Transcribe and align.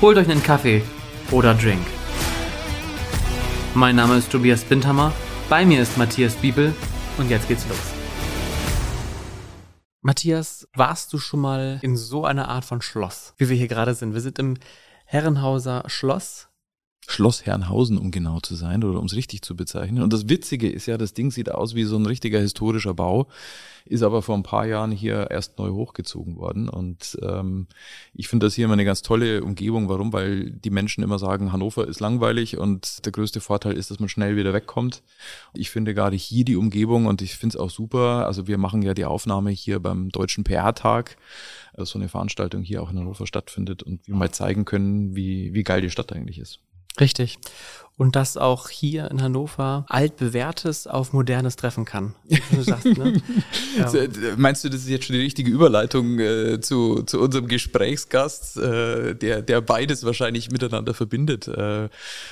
Holt 0.00 0.16
euch 0.16 0.30
einen 0.30 0.42
Kaffee 0.42 0.82
oder 1.30 1.52
Drink. 1.52 1.86
Mein 3.74 3.96
Name 3.96 4.16
ist 4.16 4.32
Tobias 4.32 4.64
Bindhammer, 4.64 5.12
bei 5.50 5.66
mir 5.66 5.82
ist 5.82 5.98
Matthias 5.98 6.36
Biebel 6.36 6.74
und 7.18 7.28
jetzt 7.28 7.48
geht's 7.48 7.68
los. 7.68 7.78
Matthias, 10.00 10.66
warst 10.74 11.12
du 11.12 11.18
schon 11.18 11.40
mal 11.40 11.80
in 11.82 11.98
so 11.98 12.24
einer 12.24 12.48
Art 12.48 12.64
von 12.64 12.80
Schloss, 12.80 13.34
wie 13.36 13.50
wir 13.50 13.56
hier 13.58 13.68
gerade 13.68 13.92
sind? 13.92 14.14
Wir 14.14 14.22
sind 14.22 14.38
im 14.38 14.56
Herrenhauser 15.04 15.84
Schloss 15.88 16.48
Schloss 17.06 17.44
Herrenhausen, 17.44 17.98
um 17.98 18.10
genau 18.10 18.40
zu 18.40 18.54
sein 18.54 18.84
oder 18.84 19.00
um 19.00 19.06
es 19.06 19.16
richtig 19.16 19.42
zu 19.42 19.56
bezeichnen. 19.56 20.02
Und 20.02 20.12
das 20.12 20.28
Witzige 20.28 20.70
ist 20.70 20.86
ja, 20.86 20.96
das 20.96 21.12
Ding 21.12 21.30
sieht 21.30 21.50
aus 21.50 21.74
wie 21.74 21.84
so 21.84 21.96
ein 21.96 22.06
richtiger 22.06 22.38
historischer 22.38 22.94
Bau, 22.94 23.26
ist 23.84 24.02
aber 24.02 24.22
vor 24.22 24.36
ein 24.36 24.42
paar 24.42 24.66
Jahren 24.66 24.92
hier 24.92 25.30
erst 25.30 25.58
neu 25.58 25.70
hochgezogen 25.70 26.36
worden. 26.36 26.68
Und 26.68 27.18
ähm, 27.22 27.66
ich 28.14 28.28
finde 28.28 28.46
das 28.46 28.54
hier 28.54 28.66
immer 28.66 28.74
eine 28.74 28.84
ganz 28.84 29.02
tolle 29.02 29.42
Umgebung. 29.42 29.88
Warum? 29.88 30.12
Weil 30.12 30.50
die 30.50 30.70
Menschen 30.70 31.02
immer 31.02 31.18
sagen, 31.18 31.52
Hannover 31.52 31.88
ist 31.88 32.00
langweilig 32.00 32.58
und 32.58 33.04
der 33.04 33.12
größte 33.12 33.40
Vorteil 33.40 33.72
ist, 33.72 33.90
dass 33.90 33.98
man 33.98 34.08
schnell 34.08 34.36
wieder 34.36 34.52
wegkommt. 34.52 35.02
Ich 35.54 35.70
finde 35.70 35.94
gerade 35.94 36.16
hier 36.16 36.44
die 36.44 36.56
Umgebung 36.56 37.06
und 37.06 37.22
ich 37.22 37.34
finde 37.36 37.56
es 37.56 37.60
auch 37.60 37.70
super. 37.70 38.26
Also 38.26 38.46
wir 38.46 38.58
machen 38.58 38.82
ja 38.82 38.94
die 38.94 39.06
Aufnahme 39.06 39.50
hier 39.50 39.80
beim 39.80 40.10
Deutschen 40.10 40.44
PR-Tag 40.44 41.16
so 41.76 41.98
eine 41.98 42.08
Veranstaltung 42.08 42.62
hier 42.62 42.82
auch 42.82 42.90
in 42.90 42.98
Hannover 42.98 43.26
stattfindet 43.26 43.82
und 43.82 44.06
wir 44.06 44.14
mal 44.14 44.30
zeigen 44.30 44.64
können, 44.64 45.16
wie, 45.16 45.54
wie 45.54 45.62
geil 45.62 45.80
die 45.80 45.90
Stadt 45.90 46.12
eigentlich 46.12 46.38
ist. 46.38 46.60
Richtig. 46.98 47.38
Und 48.00 48.16
dass 48.16 48.38
auch 48.38 48.70
hier 48.70 49.10
in 49.10 49.20
Hannover 49.20 49.84
altbewährtes 49.86 50.86
auf 50.86 51.12
modernes 51.12 51.56
treffen 51.56 51.84
kann. 51.84 52.14
Du 52.50 52.62
sagst, 52.62 52.86
ne? 52.86 53.20
ja. 53.76 53.92
Meinst 54.38 54.64
du, 54.64 54.70
das 54.70 54.80
ist 54.80 54.88
jetzt 54.88 55.04
schon 55.04 55.16
die 55.16 55.20
richtige 55.20 55.50
Überleitung 55.50 56.18
äh, 56.18 56.62
zu, 56.62 57.02
zu 57.02 57.20
unserem 57.20 57.46
Gesprächsgast, 57.46 58.56
äh, 58.56 59.14
der, 59.14 59.42
der 59.42 59.60
beides 59.60 60.02
wahrscheinlich 60.04 60.50
miteinander 60.50 60.94
verbindet? 60.94 61.46
Äh, 61.46 61.90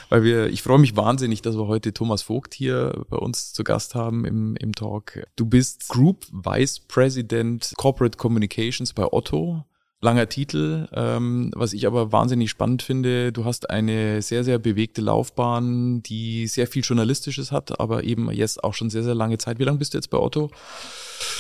weil 0.08 0.22
wir, 0.22 0.46
ich 0.46 0.62
freue 0.62 0.78
mich 0.78 0.96
wahnsinnig, 0.96 1.42
dass 1.42 1.54
wir 1.54 1.66
heute 1.66 1.92
Thomas 1.92 2.22
Vogt 2.22 2.54
hier 2.54 3.04
bei 3.10 3.18
uns 3.18 3.52
zu 3.52 3.62
Gast 3.62 3.94
haben 3.94 4.24
im, 4.24 4.56
im 4.56 4.74
Talk. 4.74 5.22
Du 5.36 5.44
bist 5.44 5.90
Group 5.90 6.24
Vice 6.32 6.80
President 6.80 7.74
Corporate 7.76 8.16
Communications 8.16 8.94
bei 8.94 9.04
Otto 9.04 9.66
langer 10.00 10.28
Titel, 10.28 10.88
ähm, 10.92 11.50
was 11.56 11.72
ich 11.72 11.86
aber 11.86 12.12
wahnsinnig 12.12 12.50
spannend 12.50 12.82
finde. 12.82 13.32
Du 13.32 13.44
hast 13.44 13.68
eine 13.68 14.22
sehr, 14.22 14.44
sehr 14.44 14.58
bewegte 14.58 15.00
Laufbahn, 15.00 16.02
die 16.04 16.46
sehr 16.46 16.68
viel 16.68 16.82
Journalistisches 16.82 17.50
hat, 17.50 17.80
aber 17.80 18.04
eben 18.04 18.30
jetzt 18.30 18.62
auch 18.62 18.74
schon 18.74 18.90
sehr, 18.90 19.02
sehr 19.02 19.14
lange 19.16 19.38
Zeit. 19.38 19.58
Wie 19.58 19.64
lange 19.64 19.78
bist 19.78 19.94
du 19.94 19.98
jetzt 19.98 20.10
bei 20.10 20.18
Otto? 20.18 20.50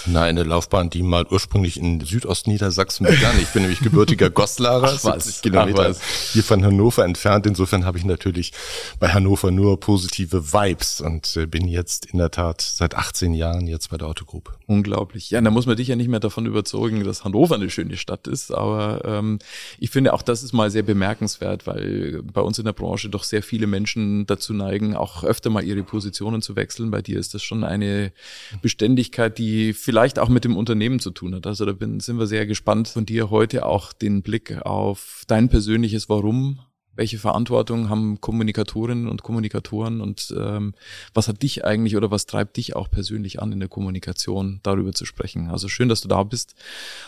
Na, 0.06 0.22
eine 0.22 0.42
Laufbahn, 0.42 0.90
die 0.90 1.02
mal 1.02 1.26
ursprünglich 1.30 1.78
in 1.78 2.00
Südostniedersachsen 2.00 3.06
begann. 3.06 3.38
Ich 3.40 3.48
bin 3.48 3.62
nämlich 3.62 3.80
gebürtiger 3.80 4.30
Goslarer, 4.30 4.92
Ach, 4.94 4.98
70 4.98 5.42
Kilometer 5.42 5.94
hier 6.32 6.42
von 6.42 6.64
Hannover 6.64 7.04
entfernt. 7.04 7.46
Insofern 7.46 7.84
habe 7.84 7.98
ich 7.98 8.04
natürlich 8.04 8.52
bei 8.98 9.08
Hannover 9.08 9.50
nur 9.50 9.78
positive 9.78 10.52
Vibes 10.52 11.00
und 11.00 11.36
äh, 11.36 11.46
bin 11.46 11.68
jetzt 11.68 12.06
in 12.06 12.18
der 12.18 12.30
Tat 12.30 12.60
seit 12.60 12.96
18 12.96 13.34
Jahren 13.34 13.66
jetzt 13.66 13.90
bei 13.90 13.98
der 13.98 14.08
Autogruppe. 14.08 14.52
Unglaublich. 14.66 15.30
Ja, 15.30 15.40
da 15.40 15.50
muss 15.50 15.66
man 15.66 15.76
dich 15.76 15.88
ja 15.88 15.96
nicht 15.96 16.08
mehr 16.08 16.20
davon 16.20 16.46
überzeugen, 16.46 17.04
dass 17.04 17.24
Hannover 17.24 17.54
eine 17.54 17.70
schöne 17.70 17.96
Stadt 17.96 18.26
ist. 18.26 18.47
Aber 18.50 19.02
ähm, 19.04 19.38
ich 19.78 19.90
finde 19.90 20.12
auch 20.12 20.22
das 20.22 20.42
ist 20.42 20.52
mal 20.52 20.70
sehr 20.70 20.82
bemerkenswert, 20.82 21.66
weil 21.66 22.22
bei 22.22 22.40
uns 22.40 22.58
in 22.58 22.64
der 22.64 22.72
Branche 22.72 23.08
doch 23.08 23.24
sehr 23.24 23.42
viele 23.42 23.66
Menschen 23.66 24.26
dazu 24.26 24.52
neigen, 24.52 24.94
auch 24.96 25.24
öfter 25.24 25.50
mal 25.50 25.64
ihre 25.64 25.82
Positionen 25.82 26.42
zu 26.42 26.56
wechseln. 26.56 26.90
Bei 26.90 27.02
dir 27.02 27.18
ist 27.18 27.34
das 27.34 27.42
schon 27.42 27.64
eine 27.64 28.12
Beständigkeit, 28.62 29.38
die 29.38 29.72
vielleicht 29.72 30.18
auch 30.18 30.28
mit 30.28 30.44
dem 30.44 30.56
Unternehmen 30.56 31.00
zu 31.00 31.10
tun 31.10 31.34
hat. 31.34 31.46
Also 31.46 31.64
da 31.64 31.72
bin, 31.72 32.00
sind 32.00 32.18
wir 32.18 32.26
sehr 32.26 32.46
gespannt 32.46 32.88
von 32.88 33.06
dir 33.06 33.30
heute 33.30 33.66
auch 33.66 33.92
den 33.92 34.22
Blick 34.22 34.60
auf 34.62 35.22
dein 35.26 35.48
persönliches 35.48 36.08
Warum 36.08 36.60
welche 36.98 37.18
Verantwortung 37.18 37.88
haben 37.88 38.20
Kommunikatorinnen 38.20 39.08
und 39.08 39.22
Kommunikatoren 39.22 40.00
und 40.00 40.34
ähm, 40.36 40.74
was 41.14 41.28
hat 41.28 41.44
dich 41.44 41.64
eigentlich 41.64 41.96
oder 41.96 42.10
was 42.10 42.26
treibt 42.26 42.56
dich 42.56 42.74
auch 42.74 42.90
persönlich 42.90 43.40
an 43.40 43.52
in 43.52 43.60
der 43.60 43.68
Kommunikation, 43.68 44.58
darüber 44.64 44.92
zu 44.92 45.04
sprechen. 45.04 45.48
Also 45.48 45.68
schön, 45.68 45.88
dass 45.88 46.00
du 46.00 46.08
da 46.08 46.24
bist. 46.24 46.56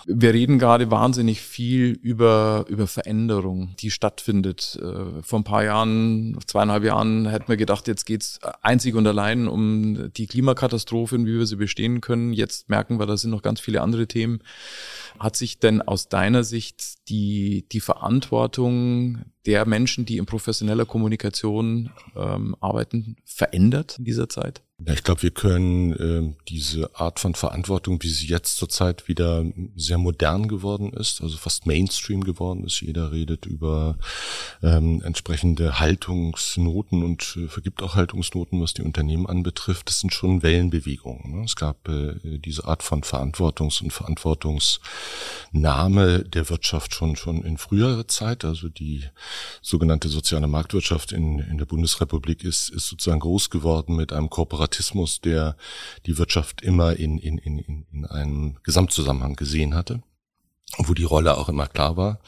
Wir 0.06 0.32
reden 0.32 0.60
gerade 0.60 0.92
wahnsinnig 0.92 1.40
viel 1.40 1.98
über, 2.02 2.66
über 2.68 2.86
Veränderung, 2.86 3.74
die 3.80 3.90
stattfindet. 3.90 4.78
Äh, 4.80 5.22
vor 5.22 5.40
ein 5.40 5.44
paar 5.44 5.64
Jahren, 5.64 6.38
zweieinhalb 6.46 6.84
Jahren 6.84 7.26
hätten 7.26 7.48
wir 7.48 7.56
gedacht, 7.56 7.88
jetzt 7.88 8.06
geht's 8.06 8.38
einzig 8.62 8.94
und 8.94 9.08
allein 9.08 9.48
um 9.48 10.12
die 10.16 10.28
Klimakatastrophe 10.28 11.16
und 11.16 11.26
wie 11.26 11.36
wir 11.36 11.46
sie 11.46 11.56
bestehen 11.56 12.00
können. 12.00 12.32
Jetzt 12.32 12.68
merken 12.68 13.00
wir, 13.00 13.06
da 13.06 13.16
sind 13.16 13.32
noch 13.32 13.42
ganz 13.42 13.58
viele 13.58 13.80
andere 13.80 14.06
Themen. 14.06 14.38
Hat 15.18 15.34
sich 15.34 15.58
denn 15.58 15.82
aus 15.82 16.08
deiner 16.08 16.44
Sicht 16.44 17.08
die, 17.08 17.66
die 17.72 17.80
Verantwortung 17.80 19.24
der 19.46 19.66
Menschen, 19.66 19.79
die 19.86 20.18
in 20.18 20.26
professioneller 20.26 20.84
Kommunikation 20.84 21.90
ähm, 22.16 22.56
arbeiten, 22.60 23.16
verändert 23.24 23.96
in 23.98 24.04
dieser 24.04 24.28
Zeit? 24.28 24.62
Ja, 24.86 24.94
ich 24.94 25.02
glaube, 25.02 25.22
wir 25.22 25.30
können 25.30 25.92
äh, 25.92 26.34
diese 26.48 26.94
Art 26.98 27.20
von 27.20 27.34
Verantwortung, 27.34 28.02
wie 28.02 28.08
sie 28.08 28.26
jetzt 28.26 28.56
zurzeit 28.56 29.08
wieder 29.08 29.44
sehr 29.76 29.98
modern 29.98 30.48
geworden 30.48 30.92
ist, 30.94 31.20
also 31.20 31.36
fast 31.36 31.66
Mainstream 31.66 32.24
geworden 32.24 32.64
ist. 32.64 32.80
Jeder 32.80 33.12
redet 33.12 33.44
über 33.44 33.98
ähm, 34.62 35.02
entsprechende 35.04 35.80
Haltungsnoten 35.80 37.02
und 37.02 37.36
äh, 37.36 37.48
vergibt 37.48 37.82
auch 37.82 37.94
Haltungsnoten, 37.94 38.62
was 38.62 38.72
die 38.72 38.82
Unternehmen 38.82 39.26
anbetrifft. 39.26 39.88
Das 39.88 40.00
sind 40.00 40.14
schon 40.14 40.42
Wellenbewegungen. 40.42 41.40
Ne? 41.40 41.44
Es 41.44 41.56
gab 41.56 41.86
äh, 41.88 42.38
diese 42.38 42.64
Art 42.64 42.82
von 42.82 43.02
Verantwortungs- 43.02 43.82
und 43.82 43.92
Verantwortungsnahme 45.50 46.24
der 46.24 46.48
Wirtschaft 46.48 46.94
schon 46.94 47.16
schon 47.16 47.42
in 47.42 47.58
früherer 47.58 48.06
Zeit. 48.08 48.44
Also 48.44 48.68
die 48.68 49.04
sogenannte 49.62 50.08
soziale 50.08 50.46
Marktwirtschaft 50.46 51.12
in, 51.12 51.38
in 51.38 51.58
der 51.58 51.66
Bundesrepublik 51.66 52.44
ist, 52.44 52.70
ist 52.70 52.88
sozusagen 52.88 53.20
groß 53.20 53.50
geworden 53.50 53.96
mit 53.96 54.12
einem 54.12 54.30
Kooperation 54.30 54.60
Pragmatismus, 54.60 55.20
der 55.20 55.56
die 56.06 56.18
Wirtschaft 56.18 56.62
immer 56.62 56.96
in, 56.96 57.18
in, 57.18 57.38
in, 57.38 57.86
in 57.92 58.06
einem 58.06 58.56
Gesamtzusammenhang 58.62 59.36
gesehen 59.36 59.74
hatte 59.74 60.02
wo 60.78 60.94
die 60.94 61.04
Rolle 61.04 61.36
auch 61.36 61.48
immer 61.48 61.66
klar 61.66 61.96
war. 61.96 62.20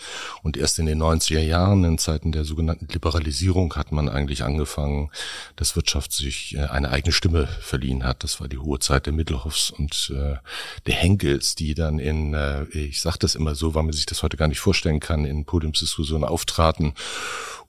Und 0.42 0.56
erst 0.56 0.78
in 0.78 0.86
den 0.86 1.00
90er 1.00 1.40
Jahren, 1.40 1.84
in 1.84 1.98
Zeiten 1.98 2.32
der 2.32 2.44
sogenannten 2.44 2.88
Liberalisierung, 2.88 3.74
hat 3.74 3.92
man 3.92 4.08
eigentlich 4.08 4.42
angefangen, 4.42 5.10
dass 5.56 5.76
Wirtschaft 5.76 6.12
sich 6.12 6.56
äh, 6.56 6.66
eine 6.66 6.90
eigene 6.90 7.12
Stimme 7.12 7.46
verliehen 7.46 8.04
hat. 8.04 8.24
Das 8.24 8.40
war 8.40 8.48
die 8.48 8.58
hohe 8.58 8.78
Zeit 8.78 9.06
der 9.06 9.12
Mittelhoffs 9.12 9.70
und 9.70 10.12
äh, 10.14 10.36
der 10.86 10.94
Henkels, 10.94 11.54
die 11.54 11.74
dann 11.74 11.98
in, 11.98 12.34
äh, 12.34 12.64
ich 12.64 13.00
sage 13.00 13.18
das 13.20 13.34
immer 13.34 13.54
so, 13.54 13.74
weil 13.74 13.84
man 13.84 13.92
sich 13.92 14.06
das 14.06 14.22
heute 14.22 14.36
gar 14.36 14.48
nicht 14.48 14.60
vorstellen 14.60 15.00
kann, 15.00 15.24
in 15.24 15.44
Podiumsdiskussionen 15.44 16.24
auftraten 16.24 16.94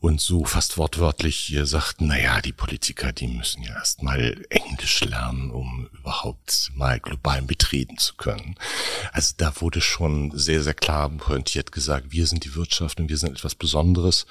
und 0.03 0.19
so 0.19 0.43
fast 0.43 0.77
wortwörtlich 0.77 1.55
sagten, 1.63 2.07
na 2.07 2.19
ja, 2.19 2.41
die 2.41 2.51
Politiker, 2.51 3.13
die 3.13 3.27
müssen 3.27 3.63
ja 3.63 3.73
erst 3.75 4.03
mal 4.03 4.35
Englisch 4.49 4.99
lernen, 5.05 5.49
um 5.49 5.87
überhaupt 5.93 6.71
mal 6.75 6.99
global 6.99 7.41
betreten 7.43 7.97
zu 7.97 8.15
können. 8.15 8.55
Also 9.13 9.35
da 9.37 9.53
wurde 9.61 9.79
schon 9.79 10.37
sehr, 10.37 10.61
sehr 10.63 10.73
klar 10.73 11.09
pointiert 11.09 11.71
gesagt, 11.71 12.11
wir 12.11 12.27
sind 12.27 12.45
die 12.45 12.55
Wirtschaft 12.55 12.99
und 12.99 13.09
wir 13.09 13.17
sind 13.17 13.31
etwas 13.31 13.55
Besonderes 13.55 14.25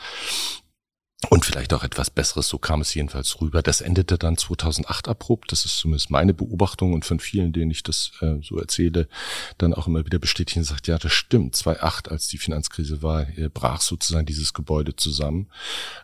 und 1.31 1.45
vielleicht 1.45 1.73
auch 1.73 1.85
etwas 1.85 2.11
Besseres, 2.11 2.49
so 2.49 2.59
kam 2.59 2.81
es 2.81 2.95
jedenfalls 2.95 3.41
rüber. 3.41 3.63
Das 3.63 3.81
endete 3.81 4.19
dann 4.19 4.37
2008 4.37 5.09
abrupt, 5.09 5.53
das 5.53 5.65
ist 5.65 5.79
zumindest 5.79 6.11
meine 6.11 6.35
Beobachtung 6.35 6.93
und 6.93 7.05
von 7.05 7.21
vielen, 7.21 7.53
denen 7.53 7.71
ich 7.71 7.85
das 7.85 8.13
äh, 8.21 8.37
so 8.43 8.59
erzähle, 8.59 9.09
dann 9.57 9.73
auch 9.73 9.87
immer 9.87 10.05
wieder 10.05 10.19
bestätigen 10.19 10.65
sagt, 10.65 10.89
ja, 10.89 10.99
das 10.99 11.13
stimmt, 11.13 11.55
2008, 11.55 12.11
als 12.11 12.27
die 12.27 12.39
Finanzkrise 12.39 13.03
war, 13.03 13.29
äh, 13.39 13.49
brach 13.49 13.81
sozusagen 13.81 14.27
dieses 14.27 14.53
Gebäude 14.53 14.97
zusammen. 14.97 15.49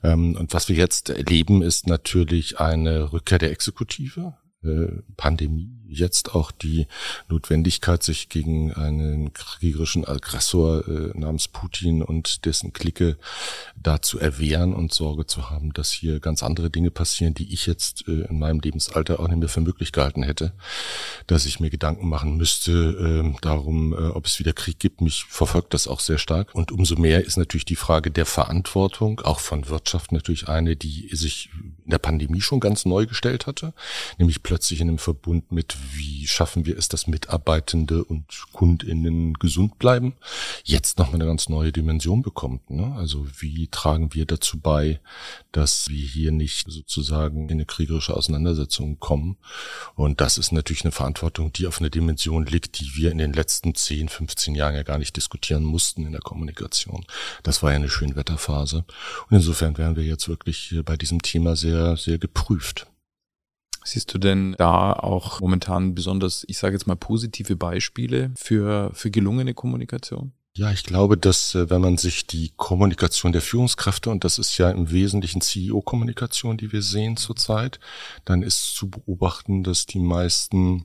Ähm, 0.04 0.36
und 0.36 0.54
was 0.54 0.69
wir 0.69 0.76
jetzt 0.76 1.10
erleben, 1.10 1.62
ist 1.62 1.88
natürlich 1.88 2.60
eine 2.60 3.12
Rückkehr 3.12 3.38
der 3.38 3.50
Exekutive, 3.50 4.36
äh, 4.62 5.02
Pandemie, 5.16 5.88
jetzt 5.88 6.35
auch 6.35 6.50
die 6.50 6.87
Notwendigkeit, 7.29 8.02
sich 8.02 8.29
gegen 8.29 8.73
einen 8.73 9.32
kriegerischen 9.32 10.05
Aggressor 10.05 10.87
äh, 10.87 11.19
namens 11.19 11.49
Putin 11.49 12.02
und 12.02 12.44
dessen 12.44 12.73
Clique 12.73 13.17
da 13.76 14.02
zu 14.02 14.19
erwehren 14.19 14.75
und 14.75 14.93
Sorge 14.93 15.26
zu 15.26 15.50
haben, 15.50 15.73
dass 15.73 15.90
hier 15.90 16.20
ganz 16.20 16.43
andere 16.43 16.70
Dinge 16.70 16.90
passieren, 16.90 17.35
die 17.35 17.52
ich 17.52 17.67
jetzt 17.67 18.06
äh, 18.08 18.26
in 18.29 18.38
meinem 18.38 18.61
Lebensalter 18.61 19.20
auch 19.20 19.29
nicht 19.29 19.38
mehr 19.38 19.49
für 19.49 19.61
möglich 19.61 19.93
gehalten 19.93 20.23
hätte, 20.23 20.52
dass 21.26 21.46
ich 21.46 21.61
mir 21.61 21.70
Gedanken 21.70 22.08
machen 22.08 22.37
müsste 22.37 22.73
äh, 22.73 23.38
darum, 23.40 23.93
ob 23.93 24.26
es 24.26 24.38
wieder 24.38 24.52
Krieg 24.52 24.79
gibt. 24.79 25.00
Mich 25.00 25.25
verfolgt 25.25 25.75
das 25.75 25.88
auch 25.88 26.00
sehr 26.00 26.19
stark. 26.19 26.55
Und 26.55 26.73
umso 26.73 26.96
mehr 26.96 27.25
ist 27.25 27.37
natürlich 27.37 27.64
die 27.64 27.76
Frage 27.76 28.11
der 28.11 28.26
Verantwortung, 28.26 29.20
auch 29.20 29.40
von 29.40 29.69
Wirtschaft 29.69 30.12
natürlich 30.12 30.49
eine, 30.49 30.76
die 30.76 31.08
sich 31.14 31.50
in 31.85 31.90
der 31.90 31.99
Pandemie 31.99 32.40
schon 32.40 32.61
ganz 32.61 32.85
neu 32.85 33.06
gestellt 33.06 33.46
hatte, 33.46 33.73
nämlich 34.19 34.43
plötzlich 34.43 34.81
in 34.81 34.88
einem 34.88 34.99
Verbund 34.99 35.52
mit, 35.52 35.77
wie 35.94 36.26
schaffen 36.26 36.66
wir 36.66 36.78
es, 36.78 36.88
dass 36.88 37.06
Mitarbeitende 37.06 38.04
und 38.04 38.25
KundInnen 38.52 39.34
gesund 39.34 39.78
bleiben, 39.78 40.14
jetzt 40.64 40.98
nochmal 40.98 41.16
eine 41.16 41.26
ganz 41.26 41.48
neue 41.48 41.72
Dimension 41.72 42.22
bekommt. 42.22 42.70
Ne? 42.70 42.94
Also 42.96 43.26
wie 43.38 43.69
tragen 43.69 44.14
wir 44.14 44.26
dazu 44.26 44.60
bei, 44.60 45.00
dass 45.52 45.88
wir 45.88 46.06
hier 46.06 46.30
nicht 46.30 46.70
sozusagen 46.70 47.48
in 47.48 47.52
eine 47.52 47.64
kriegerische 47.64 48.14
Auseinandersetzung 48.14 49.00
kommen? 49.00 49.36
Und 49.94 50.20
das 50.20 50.38
ist 50.38 50.52
natürlich 50.52 50.84
eine 50.84 50.92
Verantwortung, 50.92 51.52
die 51.52 51.66
auf 51.66 51.80
einer 51.80 51.90
Dimension 51.90 52.46
liegt, 52.46 52.80
die 52.80 52.94
wir 52.94 53.10
in 53.10 53.19
den 53.19 53.32
letzten 53.32 53.75
10, 53.75 54.08
15 54.08 54.54
Jahren 54.54 54.75
ja 54.75 54.82
gar 54.82 54.98
nicht 54.98 55.16
diskutieren 55.16 55.64
mussten 55.64 56.06
in 56.06 56.12
der 56.12 56.20
Kommunikation. 56.20 57.04
Das 57.42 57.62
war 57.62 57.70
ja 57.70 57.76
eine 57.76 57.88
Schönwetterphase. 57.88 58.84
Und 59.30 59.36
insofern 59.36 59.78
wären 59.78 59.96
wir 59.96 60.04
jetzt 60.04 60.28
wirklich 60.28 60.75
bei 60.84 60.96
diesem 60.96 61.22
Thema 61.22 61.56
sehr, 61.56 61.96
sehr 61.96 62.19
geprüft. 62.19 62.86
Siehst 63.88 64.12
du 64.12 64.19
denn 64.19 64.55
da 64.58 64.93
auch 64.93 65.40
momentan 65.40 65.94
besonders, 65.94 66.44
ich 66.46 66.58
sage 66.58 66.75
jetzt 66.75 66.87
mal, 66.87 66.96
positive 66.96 67.56
Beispiele 67.56 68.32
für, 68.37 68.90
für 68.93 69.11
gelungene 69.11 69.55
Kommunikation? 69.55 70.32
Ja, 70.55 70.73
ich 70.73 70.82
glaube, 70.82 71.17
dass 71.17 71.55
äh, 71.55 71.70
wenn 71.70 71.81
man 71.81 71.96
sich 71.96 72.26
die 72.26 72.52
Kommunikation 72.56 73.32
der 73.32 73.40
Führungskräfte, 73.40 74.11
und 74.11 74.25
das 74.25 74.38
ist 74.38 74.58
ja 74.58 74.70
im 74.70 74.90
Wesentlichen 74.90 75.40
CEO-Kommunikation, 75.40 76.56
die 76.56 76.73
wir 76.73 76.82
sehen 76.82 77.17
zurzeit, 77.17 77.79
dann 78.25 78.43
ist 78.43 78.75
zu 78.75 78.90
beobachten, 78.90 79.62
dass 79.62 79.87
die 79.87 80.00
meisten 80.00 80.85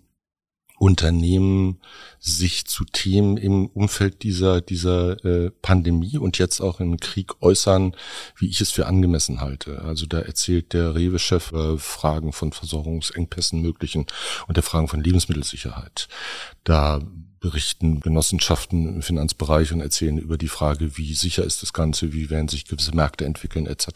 Unternehmen 0.83 1.79
sich 2.19 2.65
zu 2.65 2.83
Themen 2.83 3.37
im 3.37 3.67
Umfeld 3.67 4.21
dieser, 4.21 4.59
dieser 4.59 5.23
äh, 5.23 5.49
Pandemie 5.61 6.17
und 6.17 6.37
jetzt 6.39 6.59
auch 6.59 6.81
im 6.81 6.99
Krieg 6.99 7.41
äußern, 7.41 7.95
wie 8.37 8.49
ich 8.49 8.59
es 8.59 8.69
für 8.69 8.85
angemessen 8.85 9.39
halte. 9.39 9.81
Also 9.81 10.05
da 10.07 10.19
erzählt 10.19 10.73
der 10.73 10.93
Rewe-Chef 10.93 11.53
äh, 11.53 11.77
Fragen 11.77 12.33
von 12.33 12.51
Versorgungsengpässen 12.51 13.61
möglichen 13.61 14.07
und 14.47 14.57
der 14.57 14.63
Fragen 14.63 14.89
von 14.89 15.01
Lebensmittelsicherheit. 15.01 16.09
Da 16.65 16.99
berichten 17.43 17.99
Genossenschaften 17.99 18.87
im 18.87 19.01
Finanzbereich 19.01 19.73
und 19.73 19.81
erzählen 19.81 20.17
über 20.17 20.37
die 20.37 20.47
Frage, 20.47 20.97
wie 20.97 21.13
sicher 21.13 21.43
ist 21.43 21.61
das 21.61 21.73
Ganze, 21.73 22.13
wie 22.13 22.29
werden 22.29 22.47
sich 22.47 22.63
gewisse 22.65 22.95
Märkte 22.95 23.25
entwickeln 23.25 23.67
etc. 23.67 23.87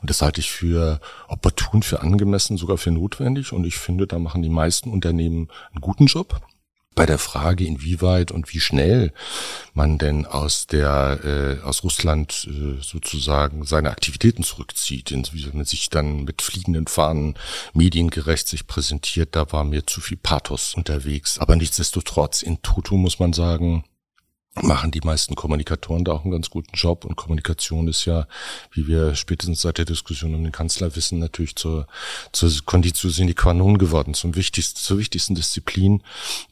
Und 0.00 0.08
das 0.08 0.22
halte 0.22 0.40
ich 0.40 0.52
für 0.52 1.00
opportun, 1.26 1.82
für 1.82 2.00
angemessen, 2.00 2.56
sogar 2.56 2.78
für 2.78 2.92
notwendig. 2.92 3.52
Und 3.52 3.66
ich 3.66 3.76
finde, 3.76 4.06
da 4.06 4.20
machen 4.20 4.40
die 4.40 4.48
meisten 4.48 4.90
Unternehmen 4.90 5.48
einen 5.72 5.80
guten 5.80 6.06
Job 6.06 6.40
bei 6.96 7.06
der 7.06 7.18
Frage, 7.18 7.64
inwieweit 7.64 8.32
und 8.32 8.52
wie 8.52 8.58
schnell 8.58 9.12
man 9.74 9.98
denn 9.98 10.26
aus 10.26 10.66
der 10.66 11.20
äh, 11.22 11.62
aus 11.62 11.84
Russland 11.84 12.48
äh, 12.50 12.82
sozusagen 12.82 13.64
seine 13.64 13.90
Aktivitäten 13.90 14.42
zurückzieht, 14.42 15.12
wie 15.32 15.46
man 15.52 15.64
sich 15.64 15.90
dann 15.90 16.24
mit 16.24 16.42
fliegenden 16.42 16.88
Fahnen 16.88 17.34
mediengerecht 17.74 18.48
sich 18.48 18.66
präsentiert, 18.66 19.36
da 19.36 19.52
war 19.52 19.62
mir 19.62 19.86
zu 19.86 20.00
viel 20.00 20.16
Pathos 20.16 20.74
unterwegs. 20.74 21.38
Aber 21.38 21.54
nichtsdestotrotz 21.54 22.42
in 22.42 22.62
Toto 22.62 22.96
muss 22.96 23.18
man 23.18 23.34
sagen, 23.34 23.84
machen 24.62 24.90
die 24.90 25.00
meisten 25.00 25.34
Kommunikatoren 25.34 26.04
da 26.04 26.12
auch 26.12 26.22
einen 26.22 26.32
ganz 26.32 26.50
guten 26.50 26.74
Job. 26.74 27.04
Und 27.04 27.16
Kommunikation 27.16 27.88
ist 27.88 28.04
ja, 28.04 28.26
wie 28.72 28.86
wir 28.86 29.14
spätestens 29.14 29.62
seit 29.62 29.78
der 29.78 29.84
Diskussion 29.84 30.34
um 30.34 30.42
den 30.42 30.52
Kanzler 30.52 30.94
wissen, 30.96 31.18
natürlich 31.18 31.56
zur, 31.56 31.86
zur 32.32 32.50
Conditio 32.64 33.10
sine 33.10 33.34
qua 33.34 33.54
non 33.54 33.78
geworden, 33.78 34.14
zum 34.14 34.34
wichtigsten, 34.36 34.78
zur 34.78 34.98
wichtigsten 34.98 35.34
Disziplin. 35.34 36.02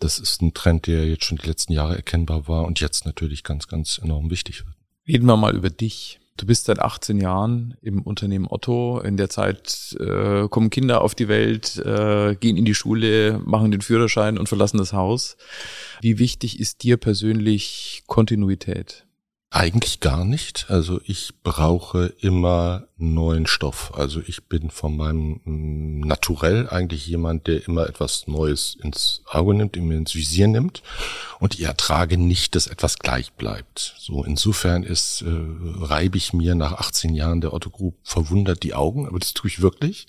Das 0.00 0.18
ist 0.18 0.42
ein 0.42 0.54
Trend, 0.54 0.86
der 0.86 1.06
jetzt 1.06 1.24
schon 1.24 1.38
die 1.38 1.46
letzten 1.46 1.72
Jahre 1.72 1.96
erkennbar 1.96 2.48
war 2.48 2.64
und 2.64 2.80
jetzt 2.80 3.06
natürlich 3.06 3.44
ganz, 3.44 3.68
ganz 3.68 3.98
enorm 3.98 4.30
wichtig 4.30 4.64
wird. 4.64 4.76
Reden 5.06 5.26
wir 5.26 5.36
mal 5.36 5.54
über 5.54 5.70
dich. 5.70 6.20
Du 6.36 6.46
bist 6.46 6.64
seit 6.64 6.81
18 6.81 7.20
Jahren 7.20 7.76
im 7.81 8.02
Unternehmen 8.02 8.46
Otto. 8.48 9.00
In 9.00 9.16
der 9.16 9.28
Zeit 9.28 9.96
äh, 10.00 10.48
kommen 10.48 10.69
Kinder 10.69 11.02
auf 11.02 11.14
die 11.14 11.28
Welt, 11.28 11.76
äh, 11.76 12.34
gehen 12.34 12.56
in 12.56 12.64
die 12.64 12.75
Schule, 12.75 13.40
machen 13.44 13.70
den 13.70 13.82
Führerschein 13.82 14.36
und 14.36 14.48
verlassen 14.48 14.78
das 14.78 14.92
Haus. 14.92 15.36
Wie 16.00 16.19
wichtig 16.19 16.58
ist 16.58 16.82
dir 16.82 16.96
persönlich 16.96 18.02
Kontinuität? 18.08 19.06
Eigentlich 19.56 20.00
gar 20.00 20.24
nicht. 20.24 20.66
Also 20.68 21.00
ich 21.04 21.32
brauche 21.44 22.06
immer 22.18 22.88
neuen 22.96 23.46
Stoff. 23.46 23.92
Also 23.94 24.20
ich 24.26 24.44
bin 24.48 24.70
von 24.70 24.96
meinem 24.96 25.40
mm, 25.44 26.00
Naturell 26.00 26.68
eigentlich 26.68 27.06
jemand, 27.06 27.46
der 27.46 27.66
immer 27.66 27.88
etwas 27.88 28.26
Neues 28.26 28.76
ins 28.82 29.22
Auge 29.26 29.54
nimmt, 29.54 29.76
immer 29.76 29.94
ins 29.94 30.14
Visier 30.14 30.48
nimmt. 30.48 30.82
Und 31.38 31.54
ich 31.54 31.62
ertrage 31.62 32.18
nicht, 32.18 32.54
dass 32.54 32.66
etwas 32.66 32.98
gleich 32.98 33.32
bleibt. 33.32 33.94
So 33.98 34.24
insofern 34.24 34.82
ist, 34.82 35.22
äh, 35.22 35.28
reibe 35.28 36.16
ich 36.16 36.32
mir 36.32 36.54
nach 36.54 36.72
18 36.72 37.14
Jahren 37.14 37.40
der 37.40 37.52
Otto 37.52 37.70
Group 37.70 37.96
verwundert 38.02 38.62
die 38.62 38.74
Augen, 38.74 39.06
aber 39.06 39.18
das 39.18 39.34
tue 39.34 39.48
ich 39.48 39.60
wirklich. 39.60 40.06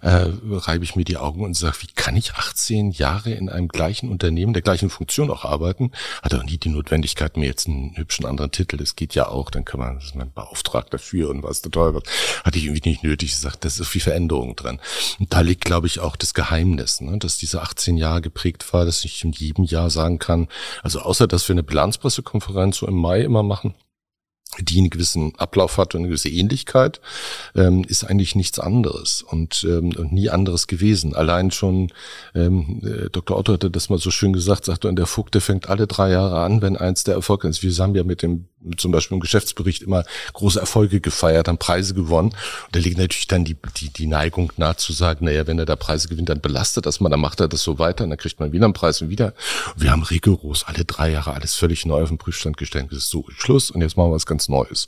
Äh, 0.00 0.28
reibe 0.48 0.84
ich 0.84 0.96
mir 0.96 1.04
die 1.04 1.16
Augen 1.16 1.44
und 1.44 1.54
sage, 1.54 1.78
wie 1.80 1.92
kann 1.94 2.16
ich 2.16 2.34
18 2.34 2.90
Jahre 2.90 3.30
in 3.32 3.48
einem 3.48 3.68
gleichen 3.68 4.10
Unternehmen, 4.10 4.52
der 4.52 4.62
gleichen 4.62 4.90
Funktion 4.90 5.30
auch 5.30 5.44
arbeiten? 5.44 5.92
Hat 6.22 6.34
auch 6.34 6.44
nie 6.44 6.58
die 6.58 6.68
Notwendigkeit, 6.68 7.36
mir 7.36 7.46
jetzt 7.46 7.68
einen 7.68 7.96
hübschen 7.96 8.26
anderen 8.26 8.50
Titel. 8.50 8.75
Das 8.76 8.96
geht 8.96 9.14
ja 9.14 9.28
auch, 9.28 9.50
dann 9.50 9.64
kann 9.64 9.80
man, 9.80 9.96
das 9.96 10.06
ist 10.06 10.14
mein 10.14 10.32
Beauftragter 10.32 10.98
für 10.98 11.30
und 11.30 11.42
was 11.42 11.62
total 11.62 11.94
wird 11.94 12.08
hatte 12.44 12.58
ich 12.58 12.66
irgendwie 12.66 12.90
nicht 12.90 13.02
nötig. 13.02 13.30
Ich 13.30 13.38
sagte, 13.38 13.60
da 13.62 13.66
ist 13.68 13.76
so 13.76 13.84
viel 13.84 14.00
Veränderung 14.00 14.56
drin. 14.56 14.78
Und 15.18 15.32
da 15.32 15.40
liegt, 15.40 15.64
glaube 15.64 15.86
ich, 15.86 16.00
auch 16.00 16.16
das 16.16 16.34
Geheimnis, 16.34 17.00
ne? 17.00 17.18
dass 17.18 17.38
diese 17.38 17.60
18 17.60 17.96
Jahre 17.96 18.20
geprägt 18.20 18.72
war, 18.72 18.84
dass 18.84 19.04
ich 19.04 19.24
in 19.24 19.32
jedem 19.32 19.64
Jahr 19.64 19.90
sagen 19.90 20.18
kann, 20.18 20.48
also 20.82 21.00
außer, 21.00 21.26
dass 21.26 21.48
wir 21.48 21.54
eine 21.54 21.62
Bilanzpressekonferenz 21.62 22.78
so 22.78 22.86
im 22.86 22.94
Mai 22.94 23.22
immer 23.22 23.42
machen, 23.42 23.74
die 24.60 24.78
einen 24.78 24.90
gewissen 24.90 25.34
Ablauf 25.36 25.78
hat 25.78 25.94
und 25.94 26.00
eine 26.00 26.08
gewisse 26.08 26.28
Ähnlichkeit, 26.28 27.00
ähm, 27.54 27.84
ist 27.84 28.04
eigentlich 28.04 28.34
nichts 28.34 28.58
anderes 28.58 29.22
und, 29.22 29.64
ähm, 29.68 29.94
und 29.96 30.12
nie 30.12 30.30
anderes 30.30 30.66
gewesen. 30.66 31.14
Allein 31.14 31.50
schon, 31.50 31.92
ähm, 32.34 32.82
äh, 32.84 33.10
Dr. 33.10 33.36
Otto 33.36 33.54
hatte 33.54 33.70
das 33.70 33.88
mal 33.88 33.98
so 33.98 34.10
schön 34.10 34.32
gesagt, 34.32 34.64
sagt 34.64 34.84
er, 34.84 34.92
der 34.92 35.06
Vogt, 35.06 35.34
der 35.34 35.40
fängt 35.40 35.68
alle 35.68 35.86
drei 35.86 36.10
Jahre 36.10 36.40
an, 36.40 36.62
wenn 36.62 36.76
eins 36.76 37.04
der 37.04 37.14
Erfolg 37.14 37.44
ist. 37.44 37.62
Wir 37.62 37.72
haben 37.82 37.94
ja 37.94 38.04
mit 38.04 38.22
dem 38.22 38.46
zum 38.76 38.90
Beispiel 38.90 39.16
im 39.16 39.20
Geschäftsbericht 39.20 39.82
immer 39.82 40.04
große 40.32 40.58
Erfolge 40.58 41.00
gefeiert, 41.00 41.48
haben 41.48 41.58
Preise 41.58 41.94
gewonnen. 41.94 42.30
Und 42.30 42.76
da 42.76 42.80
liegt 42.80 42.98
natürlich 42.98 43.26
dann 43.28 43.44
die, 43.44 43.56
die, 43.76 43.90
die 43.90 44.06
Neigung 44.06 44.52
nahe 44.56 44.76
zu 44.76 44.92
sagen, 44.92 45.26
naja, 45.26 45.46
wenn 45.46 45.58
er 45.58 45.66
da 45.66 45.76
Preise 45.76 46.08
gewinnt, 46.08 46.28
dann 46.28 46.40
belastet 46.40 46.86
das 46.86 47.00
man, 47.00 47.10
dann 47.10 47.20
macht 47.20 47.40
er 47.40 47.48
das 47.48 47.62
so 47.62 47.78
weiter 47.78 48.04
und 48.04 48.10
dann 48.10 48.18
kriegt 48.18 48.40
man 48.40 48.52
wieder 48.52 48.64
einen 48.64 48.74
Preis 48.74 49.00
und 49.02 49.08
wieder. 49.08 49.34
Und 49.74 49.82
wir 49.82 49.90
haben 49.90 50.02
rigoros 50.02 50.64
alle 50.64 50.84
drei 50.84 51.12
Jahre 51.12 51.34
alles 51.34 51.54
völlig 51.54 51.86
neu 51.86 52.02
auf 52.02 52.08
den 52.08 52.18
Prüfstand 52.18 52.56
gestellt. 52.56 52.86
Das 52.90 52.98
ist 52.98 53.10
so 53.10 53.24
Schluss 53.36 53.70
und 53.70 53.82
jetzt 53.82 53.96
machen 53.96 54.10
wir 54.10 54.14
was 54.14 54.26
ganz 54.26 54.45
Neues. 54.48 54.86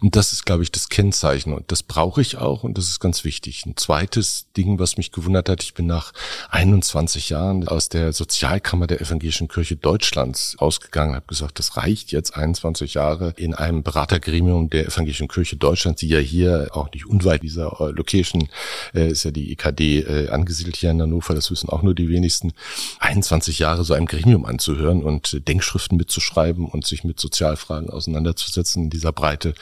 Und 0.00 0.16
das 0.16 0.32
ist, 0.32 0.44
glaube 0.44 0.62
ich, 0.62 0.72
das 0.72 0.88
Kennzeichen 0.88 1.52
und 1.52 1.70
das 1.70 1.82
brauche 1.82 2.20
ich 2.20 2.36
auch 2.36 2.64
und 2.64 2.78
das 2.78 2.86
ist 2.86 3.00
ganz 3.00 3.24
wichtig. 3.24 3.64
Ein 3.66 3.76
zweites 3.76 4.46
Ding, 4.56 4.78
was 4.78 4.96
mich 4.96 5.12
gewundert 5.12 5.48
hat, 5.48 5.62
ich 5.62 5.74
bin 5.74 5.86
nach 5.86 6.12
21 6.50 7.30
Jahren 7.30 7.66
aus 7.68 7.88
der 7.88 8.12
Sozialkammer 8.12 8.86
der 8.86 9.00
Evangelischen 9.00 9.48
Kirche 9.48 9.76
Deutschlands 9.76 10.56
ausgegangen, 10.58 11.14
habe 11.14 11.26
gesagt, 11.26 11.58
das 11.58 11.76
reicht 11.76 12.12
jetzt 12.12 12.36
21 12.36 12.94
Jahre 12.94 13.34
in 13.36 13.54
einem 13.54 13.82
Beratergremium 13.82 14.70
der 14.70 14.86
Evangelischen 14.86 15.28
Kirche 15.28 15.56
Deutschlands, 15.56 16.00
die 16.00 16.08
ja 16.08 16.18
hier 16.18 16.68
auch 16.72 16.90
nicht 16.92 17.06
unweit 17.06 17.42
dieser 17.42 17.80
äh, 17.80 17.90
Location 17.90 18.48
äh, 18.94 19.08
ist 19.08 19.24
ja 19.24 19.30
die 19.30 19.52
EKD 19.52 20.00
äh, 20.00 20.28
angesiedelt 20.30 20.76
hier 20.76 20.90
in 20.90 21.00
Hannover, 21.00 21.34
das 21.34 21.50
wissen 21.50 21.68
auch 21.68 21.82
nur 21.82 21.94
die 21.94 22.08
wenigsten, 22.08 22.52
21 23.00 23.58
Jahre 23.58 23.84
so 23.84 23.94
einem 23.94 24.06
Gremium 24.06 24.44
anzuhören 24.44 25.02
und 25.02 25.34
äh, 25.34 25.40
Denkschriften 25.40 25.96
mitzuschreiben 25.96 26.66
und 26.66 26.86
sich 26.86 27.04
mit 27.04 27.20
Sozialfragen 27.20 27.90
auseinanderzusetzen 27.90 28.84
in 28.84 28.90
dieser 28.94 29.12
Breite. 29.12 29.54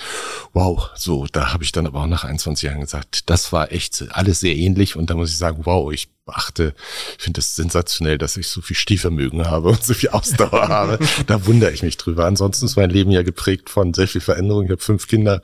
Wow, 0.53 0.91
so, 0.95 1.27
da 1.31 1.53
habe 1.53 1.65
ich 1.65 1.73
dann 1.73 1.87
aber 1.87 2.03
auch 2.03 2.07
nach 2.07 2.25
21 2.25 2.63
Jahren 2.63 2.81
gesagt, 2.81 3.29
das 3.31 3.53
war 3.53 3.73
echt 3.73 4.05
alles 4.11 4.41
sehr 4.41 4.55
ähnlich 4.55 4.97
und 4.97 5.11
da 5.11 5.15
muss 5.15 5.31
ich 5.31 5.39
sagen, 5.39 5.63
wow, 5.65 5.93
ich 5.93 6.09
beachte. 6.25 6.75
Ich 7.19 7.25
finde 7.25 7.41
es 7.41 7.57
sensationell, 7.57 8.17
dass 8.17 8.37
ich 8.37 8.49
so 8.49 8.61
viel 8.61 8.77
Stehvermögen 8.77 9.47
habe 9.49 9.69
und 9.71 9.83
so 9.83 9.93
viel 9.93 10.11
Ausdauer 10.11 10.51
habe. 10.69 10.99
Da 11.27 11.47
wundere 11.47 11.73
ich 11.73 11.83
mich 11.83 11.97
drüber. 11.97 12.27
Ansonsten 12.27 12.67
ist 12.67 12.77
mein 12.77 12.91
Leben 12.91 13.11
ja 13.11 13.23
geprägt 13.23 13.71
von 13.71 13.93
sehr 13.93 14.07
viel 14.07 14.21
Veränderung. 14.21 14.65
Ich 14.65 14.71
habe 14.71 14.81
fünf 14.81 15.09
Kinder, 15.09 15.43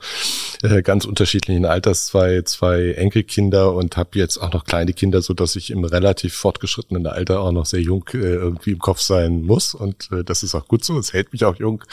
äh, 0.61 0.81
ganz 0.81 1.05
unterschiedlichen 1.05 1.65
Alters, 1.65 2.05
zwei, 2.05 2.43
zwei 2.43 2.91
Enkelkinder 2.93 3.73
und 3.73 3.97
habe 3.97 4.17
jetzt 4.17 4.37
auch 4.37 4.53
noch 4.53 4.63
kleine 4.63 4.93
Kinder, 4.93 5.21
so 5.21 5.33
dass 5.33 5.57
ich 5.57 5.69
im 5.71 5.83
relativ 5.83 6.33
fortgeschrittenen 6.35 7.07
Alter 7.07 7.41
auch 7.41 7.51
noch 7.51 7.65
sehr 7.65 7.81
jung 7.81 8.05
äh, 8.13 8.17
irgendwie 8.17 8.71
im 8.71 8.79
Kopf 8.79 9.01
sein 9.01 9.41
muss. 9.41 9.73
Und 9.73 10.09
äh, 10.11 10.23
das 10.23 10.43
ist 10.43 10.55
auch 10.55 10.67
gut 10.67 10.85
so. 10.85 10.97
Es 10.97 11.11
hält 11.11 11.33
mich 11.33 11.43
auch 11.43 11.57
jung 11.57 11.83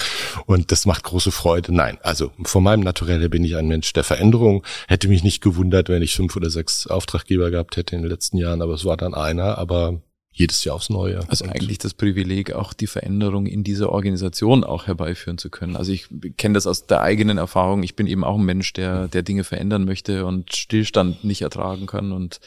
und 0.46 0.70
das 0.70 0.86
macht 0.86 1.02
große 1.02 1.32
Freude. 1.32 1.74
Nein, 1.74 1.98
also 2.02 2.30
von 2.44 2.62
meinem 2.62 2.80
Naturell 2.80 3.28
bin 3.28 3.42
ich 3.42 3.56
ein 3.56 3.66
Mensch 3.66 3.92
der 3.92 4.04
Veränderung. 4.04 4.64
Hätte 4.86 5.08
mich 5.08 5.24
nicht 5.24 5.42
gewundert, 5.42 5.88
wenn 5.88 6.02
ich 6.02 6.14
fünf 6.14 6.36
oder 6.36 6.50
sechs 6.50 6.86
Auftraggeber 6.86 7.50
gehabt 7.50 7.76
hätte 7.76 7.96
in 7.96 8.02
den 8.02 8.10
letzten 8.10 8.38
Jahren, 8.38 8.62
aber 8.62 8.76
es 8.76 8.84
war 8.86 8.96
dann 8.96 9.14
einer, 9.14 9.58
aber 9.58 10.00
jedes 10.36 10.64
Jahr 10.64 10.74
aufs 10.74 10.90
Neue. 10.90 11.20
Also 11.28 11.46
eigentlich 11.46 11.78
das 11.78 11.94
Privileg, 11.94 12.52
auch 12.52 12.74
die 12.74 12.86
Veränderung 12.86 13.46
in 13.46 13.64
dieser 13.64 13.90
Organisation 13.90 14.64
auch 14.64 14.86
herbeiführen 14.86 15.38
zu 15.38 15.48
können. 15.48 15.76
Also 15.76 15.92
ich 15.92 16.08
kenne 16.36 16.52
das 16.52 16.66
aus 16.66 16.86
der 16.86 17.00
eigenen 17.00 17.38
Erfahrung. 17.38 17.82
Ich 17.82 17.96
bin 17.96 18.06
eben 18.06 18.22
auch 18.22 18.36
ein 18.36 18.44
Mensch, 18.44 18.74
der, 18.74 19.08
der 19.08 19.22
Dinge 19.22 19.44
verändern 19.44 19.86
möchte 19.86 20.26
und 20.26 20.54
Stillstand 20.54 21.24
nicht 21.24 21.40
ertragen 21.40 21.86
kann. 21.86 22.12
Und 22.12 22.40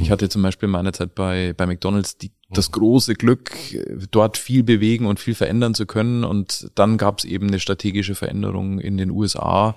ich 0.00 0.12
hatte 0.12 0.28
zum 0.28 0.42
Beispiel 0.42 0.68
in 0.68 0.72
meiner 0.72 0.92
Zeit 0.92 1.16
bei, 1.16 1.54
bei 1.56 1.66
McDonalds 1.66 2.18
die 2.18 2.30
das 2.50 2.70
große 2.72 3.14
Glück, 3.14 3.52
dort 4.10 4.36
viel 4.36 4.62
bewegen 4.62 5.06
und 5.06 5.18
viel 5.18 5.34
verändern 5.34 5.74
zu 5.74 5.86
können. 5.86 6.24
Und 6.24 6.70
dann 6.74 6.98
gab 6.98 7.18
es 7.18 7.24
eben 7.24 7.48
eine 7.48 7.58
strategische 7.58 8.14
Veränderung 8.14 8.80
in 8.80 8.96
den 8.98 9.10
USA 9.10 9.76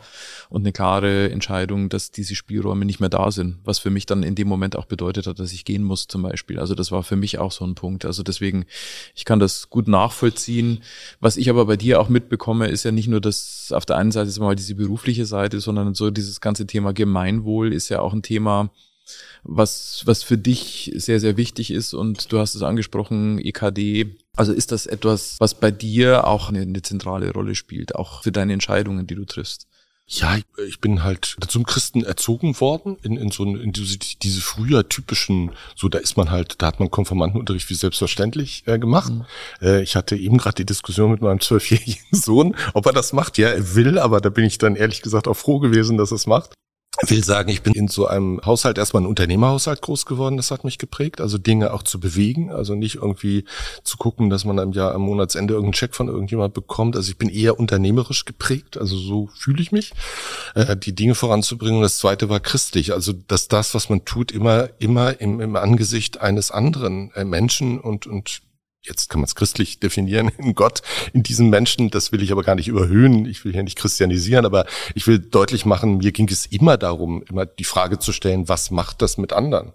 und 0.50 0.62
eine 0.62 0.74
klare 0.74 1.32
Entscheidung, 1.32 1.90
dass 1.90 2.12
diese 2.12 2.36
Spielräume 2.36 2.86
nicht 2.86 3.00
mehr 3.00 3.10
da 3.10 3.32
sind, 3.32 3.58
was 3.64 3.80
für 3.80 3.90
mich 3.90 4.06
dann 4.06 4.24
in 4.24 4.36
dem 4.36 4.48
Moment 4.48 4.76
auch 4.76 4.86
bedeutet 4.86 5.28
hat, 5.28 5.40
dass 5.40 5.54
ich 5.54 5.66
gehen 5.66 5.84
muss 5.84 6.08
zum 6.08 6.22
Beispiel. 6.24 6.60
Also 6.60 6.76
das 6.76 6.92
war 6.92 7.04
für 7.04 7.16
mich 7.16 7.40
auch 7.40 7.52
so 7.52 7.66
ein 7.66 7.76
Punkt. 7.76 8.06
Also 8.06 8.22
deswegen, 8.24 8.66
ich 9.16 9.26
kann 9.26 9.40
das 9.40 9.70
gut 9.70 9.88
nachvollziehen. 9.88 10.84
Was 11.20 11.38
ich 11.38 11.50
aber 11.50 11.66
bei 11.66 11.78
dir 11.78 12.02
auch 12.02 12.10
mitbekomme, 12.10 12.68
ist 12.68 12.84
ja 12.84 12.92
nicht 12.92 13.08
nur 13.08 13.22
das 13.22 13.72
auf 13.72 13.86
der 13.86 13.98
einen 13.98 14.12
Seite 14.12 14.30
ist 14.30 14.40
mal 14.40 14.56
diese 14.56 14.76
berufliche 14.76 15.26
Seite, 15.26 15.60
sondern 15.60 15.94
so 15.94 16.12
dieses 16.12 16.42
ganze 16.42 16.68
Thema 16.68 16.94
Gemeinwohl 16.94 17.74
ist 17.74 17.90
ja 17.90 18.02
auch 18.02 18.14
ein 18.14 18.22
Thema, 18.22 18.72
was, 19.44 20.02
was 20.06 20.24
für 20.24 20.38
dich 20.38 20.92
sehr, 20.96 21.20
sehr 21.20 21.38
wichtig 21.38 21.72
ist. 21.72 21.94
Und 21.94 22.32
du 22.32 22.40
hast 22.40 22.56
es 22.56 22.62
angesprochen, 22.62 23.40
EKD. 23.40 24.18
Also 24.36 24.54
ist 24.54 24.72
das 24.72 24.86
etwas, 24.86 25.38
was 25.40 25.56
bei 25.56 25.72
dir 25.72 26.28
auch 26.28 26.50
eine, 26.50 26.62
eine 26.62 26.82
zentrale 26.82 27.32
Rolle 27.32 27.56
spielt, 27.56 27.96
auch 27.96 28.24
für 28.24 28.32
deine 28.32 28.54
Entscheidungen, 28.54 29.08
die 29.08 29.16
du 29.16 29.26
triffst? 29.26 29.68
Ja, 30.10 30.38
ich 30.66 30.80
bin 30.80 31.04
halt 31.04 31.36
zum 31.50 31.66
Christen 31.66 32.06
erzogen 32.06 32.58
worden, 32.62 32.96
in, 33.04 33.18
in 33.18 33.30
so 33.30 33.44
in 33.44 33.74
diese, 33.74 33.98
diese 33.98 34.40
früher 34.40 34.88
typischen, 34.88 35.52
so 35.76 35.90
da 35.90 35.98
ist 35.98 36.16
man 36.16 36.32
halt, 36.32 36.62
da 36.62 36.68
hat 36.68 36.80
man 36.80 36.90
Konformantenunterricht 36.90 37.70
wie 37.70 37.74
selbstverständlich 37.74 38.64
äh, 38.68 38.80
gemacht. 38.80 39.12
Mhm. 39.12 39.26
Äh, 39.62 39.84
ich 39.84 39.98
hatte 39.98 40.16
eben 40.16 40.38
gerade 40.38 40.56
die 40.56 40.66
Diskussion 40.66 41.12
mit 41.12 41.22
meinem 41.22 41.42
zwölfjährigen 41.42 41.98
Sohn, 42.12 42.56
ob 42.74 42.86
er 42.86 42.94
das 42.94 43.12
macht. 43.12 43.38
Ja, 43.38 43.50
er 43.50 43.76
will, 43.76 44.00
aber 44.00 44.22
da 44.22 44.30
bin 44.30 44.46
ich 44.46 44.58
dann 44.58 44.78
ehrlich 44.78 45.02
gesagt 45.02 45.28
auch 45.28 45.36
froh 45.36 45.60
gewesen, 45.60 45.98
dass 45.98 46.12
er 46.12 46.16
es 46.16 46.26
macht 46.26 46.52
will 47.06 47.24
sagen, 47.24 47.50
ich 47.50 47.62
bin 47.62 47.74
in 47.74 47.88
so 47.88 48.08
einem 48.08 48.42
Haushalt 48.46 48.77
erstmal 48.77 49.04
ein 49.04 49.08
Unternehmerhaushalt 49.08 49.82
groß 49.82 50.06
geworden, 50.06 50.38
das 50.38 50.51
hat 50.51 50.63
mich 50.63 50.77
geprägt, 50.77 51.22
also 51.22 51.38
Dinge 51.38 51.74
auch 51.74 51.84
zu 51.84 52.00
bewegen, 52.00 52.51
also 52.51 52.75
nicht 52.75 52.96
irgendwie 52.96 53.46
zu 53.84 53.98
gucken, 53.98 54.30
dass 54.30 54.46
man 54.46 54.60
am 54.60 54.72
Jahr 54.72 54.94
am 54.94 55.01
Monatsende 55.01 55.54
irgendeinen 55.54 55.74
Check 55.74 55.96
von 55.96 56.08
irgendjemand 56.08 56.54
bekommt, 56.54 56.96
also 56.96 57.10
ich 57.10 57.18
bin 57.18 57.30
eher 57.30 57.60
unternehmerisch 57.60 58.25
geprägt, 58.25 58.77
also 58.77 58.98
so 58.98 59.30
fühle 59.36 59.62
ich 59.62 59.72
mich, 59.72 59.94
äh, 60.56 60.75
die 60.75 60.96
Dinge 60.96 61.16
voranzubringen. 61.16 61.77
Und 61.77 61.84
das 61.84 61.98
zweite 61.98 62.30
war 62.30 62.39
christlich, 62.39 62.94
also 62.94 63.13
dass 63.13 63.48
das, 63.48 63.74
was 63.74 63.89
man 63.89 64.06
tut, 64.06 64.32
immer, 64.32 64.70
immer 64.80 65.20
im, 65.22 65.39
im 65.39 65.56
Angesicht 65.56 66.22
eines 66.22 66.51
anderen 66.51 67.12
äh, 67.13 67.24
Menschen 67.24 67.80
und, 67.80 68.08
und 68.08 68.42
jetzt 68.88 69.10
kann 69.10 69.22
man 69.22 69.25
es 69.25 69.36
christlich 69.36 69.79
definieren, 69.79 70.32
in 70.38 70.56
Gott, 70.56 70.82
in 71.13 71.24
diesem 71.24 71.50
Menschen. 71.50 71.89
Das 71.89 72.12
will 72.12 72.22
ich 72.22 72.32
aber 72.32 72.44
gar 72.44 72.56
nicht 72.56 72.67
überhöhen. 72.67 73.25
Ich 73.25 73.46
will 73.46 73.53
hier 73.53 73.63
nicht 73.63 73.77
christianisieren, 73.77 74.46
aber 74.46 74.65
ich 74.96 75.08
will 75.08 75.20
deutlich 75.20 75.65
machen, 75.65 75.98
mir 75.98 76.12
ging 76.12 76.29
es 76.29 76.46
immer 76.46 76.77
darum, 76.77 77.24
immer 77.29 77.46
die 77.46 77.63
Frage 77.63 78.00
zu 78.00 78.12
stellen, 78.12 78.48
was 78.50 78.72
macht 78.72 79.01
das 79.01 79.17
mit 79.17 79.34
anderen? 79.34 79.74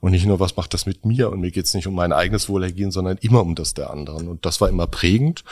Und 0.00 0.12
nicht 0.12 0.26
nur, 0.26 0.40
was 0.40 0.56
macht 0.56 0.74
das 0.74 0.86
mit 0.86 1.04
mir? 1.04 1.30
Und 1.30 1.40
mir 1.40 1.50
geht 1.50 1.66
es 1.66 1.74
nicht 1.74 1.86
um 1.86 1.94
mein 1.94 2.12
eigenes 2.12 2.48
Wohlergehen, 2.48 2.90
sondern 2.90 3.16
immer 3.18 3.40
um 3.42 3.54
das 3.54 3.74
der 3.74 3.90
anderen. 3.90 4.28
Und 4.28 4.44
das 4.44 4.60
war 4.60 4.68
immer 4.68 4.86
prägend. 4.86 5.42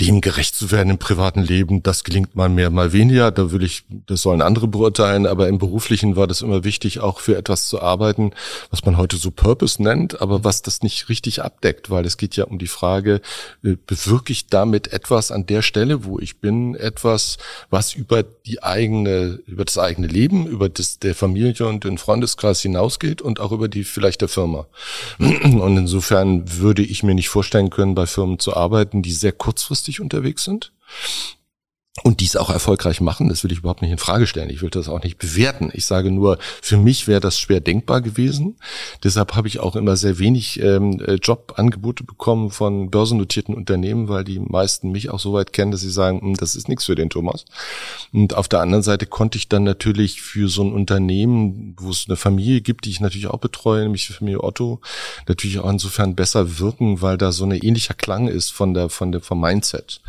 Dem 0.00 0.20
gerecht 0.20 0.54
zu 0.54 0.70
werden 0.70 0.90
im 0.90 0.98
privaten 0.98 1.40
Leben, 1.40 1.82
das 1.82 2.04
gelingt 2.04 2.36
mal 2.36 2.48
mehr, 2.48 2.70
mal 2.70 2.92
weniger. 2.92 3.30
Da 3.30 3.50
will 3.50 3.62
ich, 3.62 3.84
das 3.88 4.22
sollen 4.22 4.42
andere 4.42 4.68
beurteilen. 4.68 5.26
Aber 5.26 5.48
im 5.48 5.58
beruflichen 5.58 6.16
war 6.16 6.26
das 6.26 6.42
immer 6.42 6.64
wichtig, 6.64 7.00
auch 7.00 7.20
für 7.20 7.36
etwas 7.36 7.68
zu 7.68 7.80
arbeiten, 7.80 8.32
was 8.70 8.84
man 8.84 8.96
heute 8.96 9.16
so 9.16 9.30
Purpose 9.30 9.82
nennt, 9.82 10.20
aber 10.20 10.44
was 10.44 10.62
das 10.62 10.82
nicht 10.82 11.08
richtig 11.08 11.42
abdeckt, 11.42 11.90
weil 11.90 12.04
es 12.04 12.16
geht 12.16 12.36
ja 12.36 12.44
um 12.44 12.58
die 12.58 12.66
Frage, 12.66 13.20
äh, 13.64 13.76
bewirke 13.86 14.32
ich 14.32 14.46
damit 14.46 14.92
etwas 14.92 15.30
an 15.30 15.46
der 15.46 15.62
Stelle, 15.62 16.04
wo 16.04 16.18
ich 16.18 16.40
bin, 16.40 16.74
etwas, 16.74 17.38
was 17.70 17.94
über 17.94 18.22
die 18.22 18.62
eigene, 18.62 19.40
über 19.46 19.64
das 19.64 19.78
eigene 19.78 20.06
Leben, 20.06 20.46
über 20.46 20.68
das 20.68 20.98
der 20.98 21.14
Familie 21.14 21.66
und 21.66 21.84
den 21.84 21.98
Freundeskreis 21.98 22.60
hinausgeht 22.60 23.11
und 23.20 23.40
auch 23.40 23.52
über 23.52 23.68
die 23.68 23.84
vielleicht 23.84 24.20
der 24.22 24.28
Firma. 24.28 24.66
Und 25.18 25.76
insofern 25.76 26.58
würde 26.60 26.82
ich 26.82 27.02
mir 27.02 27.14
nicht 27.14 27.28
vorstellen 27.28 27.68
können, 27.68 27.94
bei 27.94 28.06
Firmen 28.06 28.38
zu 28.38 28.56
arbeiten, 28.56 29.02
die 29.02 29.12
sehr 29.12 29.32
kurzfristig 29.32 30.00
unterwegs 30.00 30.44
sind 30.44 30.72
und 32.04 32.20
dies 32.20 32.36
auch 32.36 32.48
erfolgreich 32.48 33.02
machen, 33.02 33.28
das 33.28 33.44
will 33.44 33.52
ich 33.52 33.58
überhaupt 33.58 33.82
nicht 33.82 33.90
in 33.90 33.98
Frage 33.98 34.26
stellen. 34.26 34.48
Ich 34.48 34.62
will 34.62 34.70
das 34.70 34.88
auch 34.88 35.02
nicht 35.02 35.18
bewerten. 35.18 35.70
Ich 35.74 35.84
sage 35.84 36.10
nur, 36.10 36.38
für 36.62 36.78
mich 36.78 37.06
wäre 37.06 37.20
das 37.20 37.38
schwer 37.38 37.60
denkbar 37.60 38.00
gewesen. 38.00 38.56
Deshalb 39.04 39.34
habe 39.34 39.46
ich 39.46 39.60
auch 39.60 39.76
immer 39.76 39.96
sehr 39.96 40.18
wenig 40.18 40.58
ähm, 40.62 41.00
äh, 41.00 41.16
Jobangebote 41.16 42.02
bekommen 42.04 42.50
von 42.50 42.90
börsennotierten 42.90 43.54
Unternehmen, 43.54 44.08
weil 44.08 44.24
die 44.24 44.38
meisten 44.38 44.90
mich 44.90 45.10
auch 45.10 45.20
so 45.20 45.34
weit 45.34 45.52
kennen, 45.52 45.70
dass 45.70 45.82
sie 45.82 45.90
sagen, 45.90 46.22
hm, 46.22 46.34
das 46.36 46.54
ist 46.54 46.66
nichts 46.66 46.86
für 46.86 46.94
den 46.94 47.10
Thomas. 47.10 47.44
Und 48.10 48.34
auf 48.34 48.48
der 48.48 48.60
anderen 48.60 48.82
Seite 48.82 49.04
konnte 49.04 49.36
ich 49.36 49.50
dann 49.50 49.62
natürlich 49.62 50.22
für 50.22 50.48
so 50.48 50.62
ein 50.62 50.72
Unternehmen, 50.72 51.76
wo 51.78 51.90
es 51.90 52.06
eine 52.08 52.16
Familie 52.16 52.62
gibt, 52.62 52.86
die 52.86 52.90
ich 52.90 53.00
natürlich 53.00 53.26
auch 53.26 53.38
betreue, 53.38 53.82
nämlich 53.82 54.06
die 54.06 54.14
Familie 54.14 54.42
Otto, 54.42 54.80
natürlich 55.28 55.58
auch 55.58 55.68
insofern 55.68 56.14
besser 56.14 56.58
wirken, 56.58 57.02
weil 57.02 57.18
da 57.18 57.32
so 57.32 57.44
eine 57.44 57.58
ähnlicher 57.58 57.94
Klang 57.94 58.28
ist 58.28 58.50
von 58.50 58.72
der, 58.72 58.88
von 58.88 59.12
der, 59.12 59.20
vom 59.20 59.42
Mindset. 59.42 60.00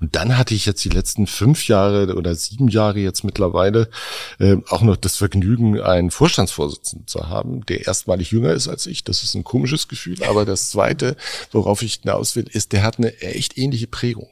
Und 0.00 0.14
dann 0.14 0.38
hatte 0.38 0.54
ich 0.54 0.66
jetzt 0.66 0.84
die 0.84 0.88
letzten 0.88 1.26
fünf 1.32 1.66
Jahre 1.68 2.14
oder 2.14 2.34
sieben 2.34 2.68
Jahre 2.68 3.00
jetzt 3.00 3.24
mittlerweile 3.24 3.88
äh, 4.38 4.56
auch 4.68 4.82
noch 4.82 4.96
das 4.96 5.16
Vergnügen, 5.16 5.80
einen 5.80 6.10
Vorstandsvorsitzenden 6.10 7.06
zu 7.06 7.28
haben, 7.28 7.66
der 7.66 7.86
erstmalig 7.86 8.30
jünger 8.30 8.52
ist 8.52 8.68
als 8.68 8.86
ich. 8.86 9.04
Das 9.04 9.22
ist 9.22 9.34
ein 9.34 9.44
komisches 9.44 9.88
Gefühl. 9.88 10.22
Aber 10.24 10.44
das 10.44 10.70
Zweite, 10.70 11.16
worauf 11.50 11.82
ich 11.82 12.00
hinaus 12.02 12.36
will, 12.36 12.46
ist, 12.50 12.72
der 12.72 12.82
hat 12.82 12.98
eine 12.98 13.20
echt 13.20 13.58
ähnliche 13.58 13.86
Prägung. 13.86 14.28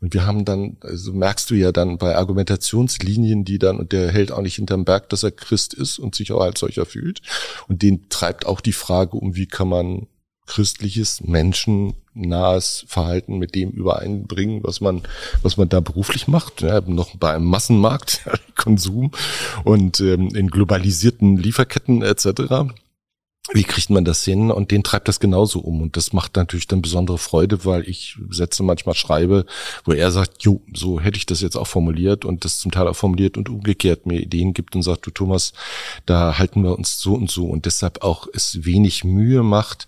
Und 0.00 0.14
wir 0.14 0.26
haben 0.26 0.44
dann, 0.44 0.76
also 0.80 1.12
merkst 1.12 1.50
du 1.50 1.54
ja 1.54 1.72
dann 1.72 1.98
bei 1.98 2.16
Argumentationslinien, 2.16 3.44
die 3.44 3.58
dann, 3.58 3.78
und 3.78 3.92
der 3.92 4.12
hält 4.12 4.32
auch 4.32 4.42
nicht 4.42 4.56
hinterm 4.56 4.84
Berg, 4.84 5.08
dass 5.08 5.22
er 5.22 5.32
Christ 5.32 5.74
ist 5.74 5.98
und 5.98 6.14
sich 6.14 6.32
auch 6.32 6.40
als 6.40 6.60
solcher 6.60 6.86
fühlt. 6.86 7.22
Und 7.68 7.82
den 7.82 8.08
treibt 8.08 8.46
auch 8.46 8.60
die 8.60 8.72
Frage 8.72 9.16
um, 9.16 9.36
wie 9.36 9.46
kann 9.46 9.68
man 9.68 10.06
christliches, 10.46 11.22
menschennahes 11.22 12.84
Verhalten 12.88 13.38
mit 13.38 13.54
dem 13.54 13.70
übereinbringen, 13.70 14.62
was 14.62 14.80
man, 14.80 15.02
was 15.42 15.56
man 15.56 15.68
da 15.68 15.80
beruflich 15.80 16.28
macht. 16.28 16.62
Ja, 16.62 16.80
noch 16.80 17.16
bei 17.16 17.34
einem 17.34 17.46
Massenmarkt, 17.46 18.22
Konsum 18.56 19.10
und 19.64 20.00
ähm, 20.00 20.28
in 20.34 20.48
globalisierten 20.48 21.36
Lieferketten 21.36 22.02
etc 22.02 22.70
wie 23.52 23.64
kriegt 23.64 23.90
man 23.90 24.04
das 24.04 24.24
hin? 24.24 24.50
Und 24.50 24.70
den 24.70 24.82
treibt 24.82 25.08
das 25.08 25.20
genauso 25.20 25.60
um. 25.60 25.80
Und 25.80 25.96
das 25.96 26.12
macht 26.12 26.36
natürlich 26.36 26.66
dann 26.66 26.82
besondere 26.82 27.18
Freude, 27.18 27.64
weil 27.64 27.88
ich 27.88 28.16
Sätze 28.30 28.62
manchmal 28.62 28.94
schreibe, 28.94 29.46
wo 29.84 29.92
er 29.92 30.10
sagt, 30.10 30.42
jo, 30.42 30.60
so 30.74 31.00
hätte 31.00 31.16
ich 31.16 31.26
das 31.26 31.40
jetzt 31.40 31.56
auch 31.56 31.66
formuliert 31.66 32.24
und 32.24 32.44
das 32.44 32.58
zum 32.58 32.72
Teil 32.72 32.88
auch 32.88 32.96
formuliert 32.96 33.36
und 33.36 33.48
umgekehrt 33.48 34.06
mir 34.06 34.20
Ideen 34.20 34.52
gibt 34.52 34.74
und 34.74 34.82
sagt, 34.82 35.06
du 35.06 35.10
Thomas, 35.10 35.52
da 36.06 36.38
halten 36.38 36.62
wir 36.62 36.76
uns 36.76 37.00
so 37.00 37.14
und 37.14 37.30
so. 37.30 37.46
Und 37.46 37.66
deshalb 37.66 38.02
auch 38.02 38.26
es 38.32 38.64
wenig 38.64 39.04
Mühe 39.04 39.42
macht, 39.42 39.86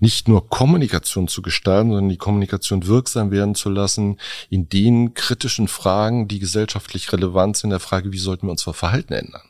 nicht 0.00 0.28
nur 0.28 0.48
Kommunikation 0.48 1.28
zu 1.28 1.40
gestalten, 1.40 1.90
sondern 1.90 2.10
die 2.10 2.18
Kommunikation 2.18 2.86
wirksam 2.86 3.30
werden 3.30 3.54
zu 3.54 3.70
lassen 3.70 4.18
in 4.50 4.68
den 4.68 5.14
kritischen 5.14 5.68
Fragen, 5.68 6.28
die 6.28 6.38
gesellschaftlich 6.38 7.12
relevant 7.12 7.56
sind, 7.56 7.70
der 7.70 7.80
Frage, 7.80 8.12
wie 8.12 8.18
sollten 8.18 8.46
wir 8.46 8.52
unser 8.52 8.74
Verhalten 8.74 9.14
ändern? 9.14 9.42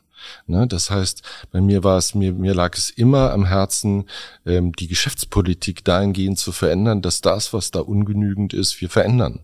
Ne? 0.47 0.67
Das 0.67 0.89
heißt, 0.89 1.21
bei 1.51 1.61
mir 1.61 1.83
war 1.83 1.97
es, 1.97 2.15
mir, 2.15 2.33
mir 2.33 2.53
lag 2.53 2.75
es 2.75 2.89
immer 2.89 3.31
am 3.31 3.45
Herzen, 3.45 4.05
ähm, 4.45 4.73
die 4.73 4.87
Geschäftspolitik 4.87 5.83
dahingehend 5.83 6.39
zu 6.39 6.51
verändern, 6.51 7.01
dass 7.01 7.21
das, 7.21 7.53
was 7.53 7.71
da 7.71 7.79
ungenügend 7.79 8.53
ist, 8.53 8.79
wir 8.81 8.89
verändern 8.89 9.39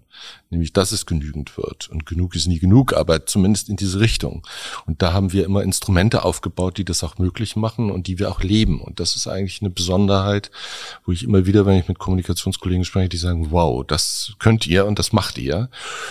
nämlich 0.55 0.73
dass 0.73 0.91
es 0.91 1.05
genügend 1.05 1.57
wird. 1.57 1.89
Und 1.89 2.05
genug 2.05 2.35
ist 2.35 2.47
nie 2.47 2.59
genug, 2.59 2.93
aber 2.93 3.25
zumindest 3.25 3.69
in 3.69 3.75
diese 3.75 3.99
Richtung. 3.99 4.45
Und 4.85 5.01
da 5.01 5.13
haben 5.13 5.33
wir 5.33 5.45
immer 5.45 5.63
Instrumente 5.63 6.23
aufgebaut, 6.23 6.77
die 6.77 6.85
das 6.85 7.03
auch 7.03 7.17
möglich 7.17 7.55
machen 7.55 7.91
und 7.91 8.07
die 8.07 8.19
wir 8.19 8.31
auch 8.31 8.41
leben. 8.41 8.81
Und 8.81 8.99
das 8.99 9.15
ist 9.15 9.27
eigentlich 9.27 9.61
eine 9.61 9.69
Besonderheit, 9.69 10.51
wo 11.05 11.11
ich 11.11 11.23
immer 11.23 11.45
wieder, 11.45 11.65
wenn 11.65 11.77
ich 11.77 11.87
mit 11.87 11.99
Kommunikationskollegen 11.99 12.85
spreche, 12.85 13.09
die 13.09 13.17
sagen, 13.17 13.51
wow, 13.51 13.85
das 13.85 14.33
könnt 14.39 14.65
ihr 14.67 14.85
und 14.85 14.99
das 14.99 15.13
macht 15.13 15.37
ihr. 15.37 15.69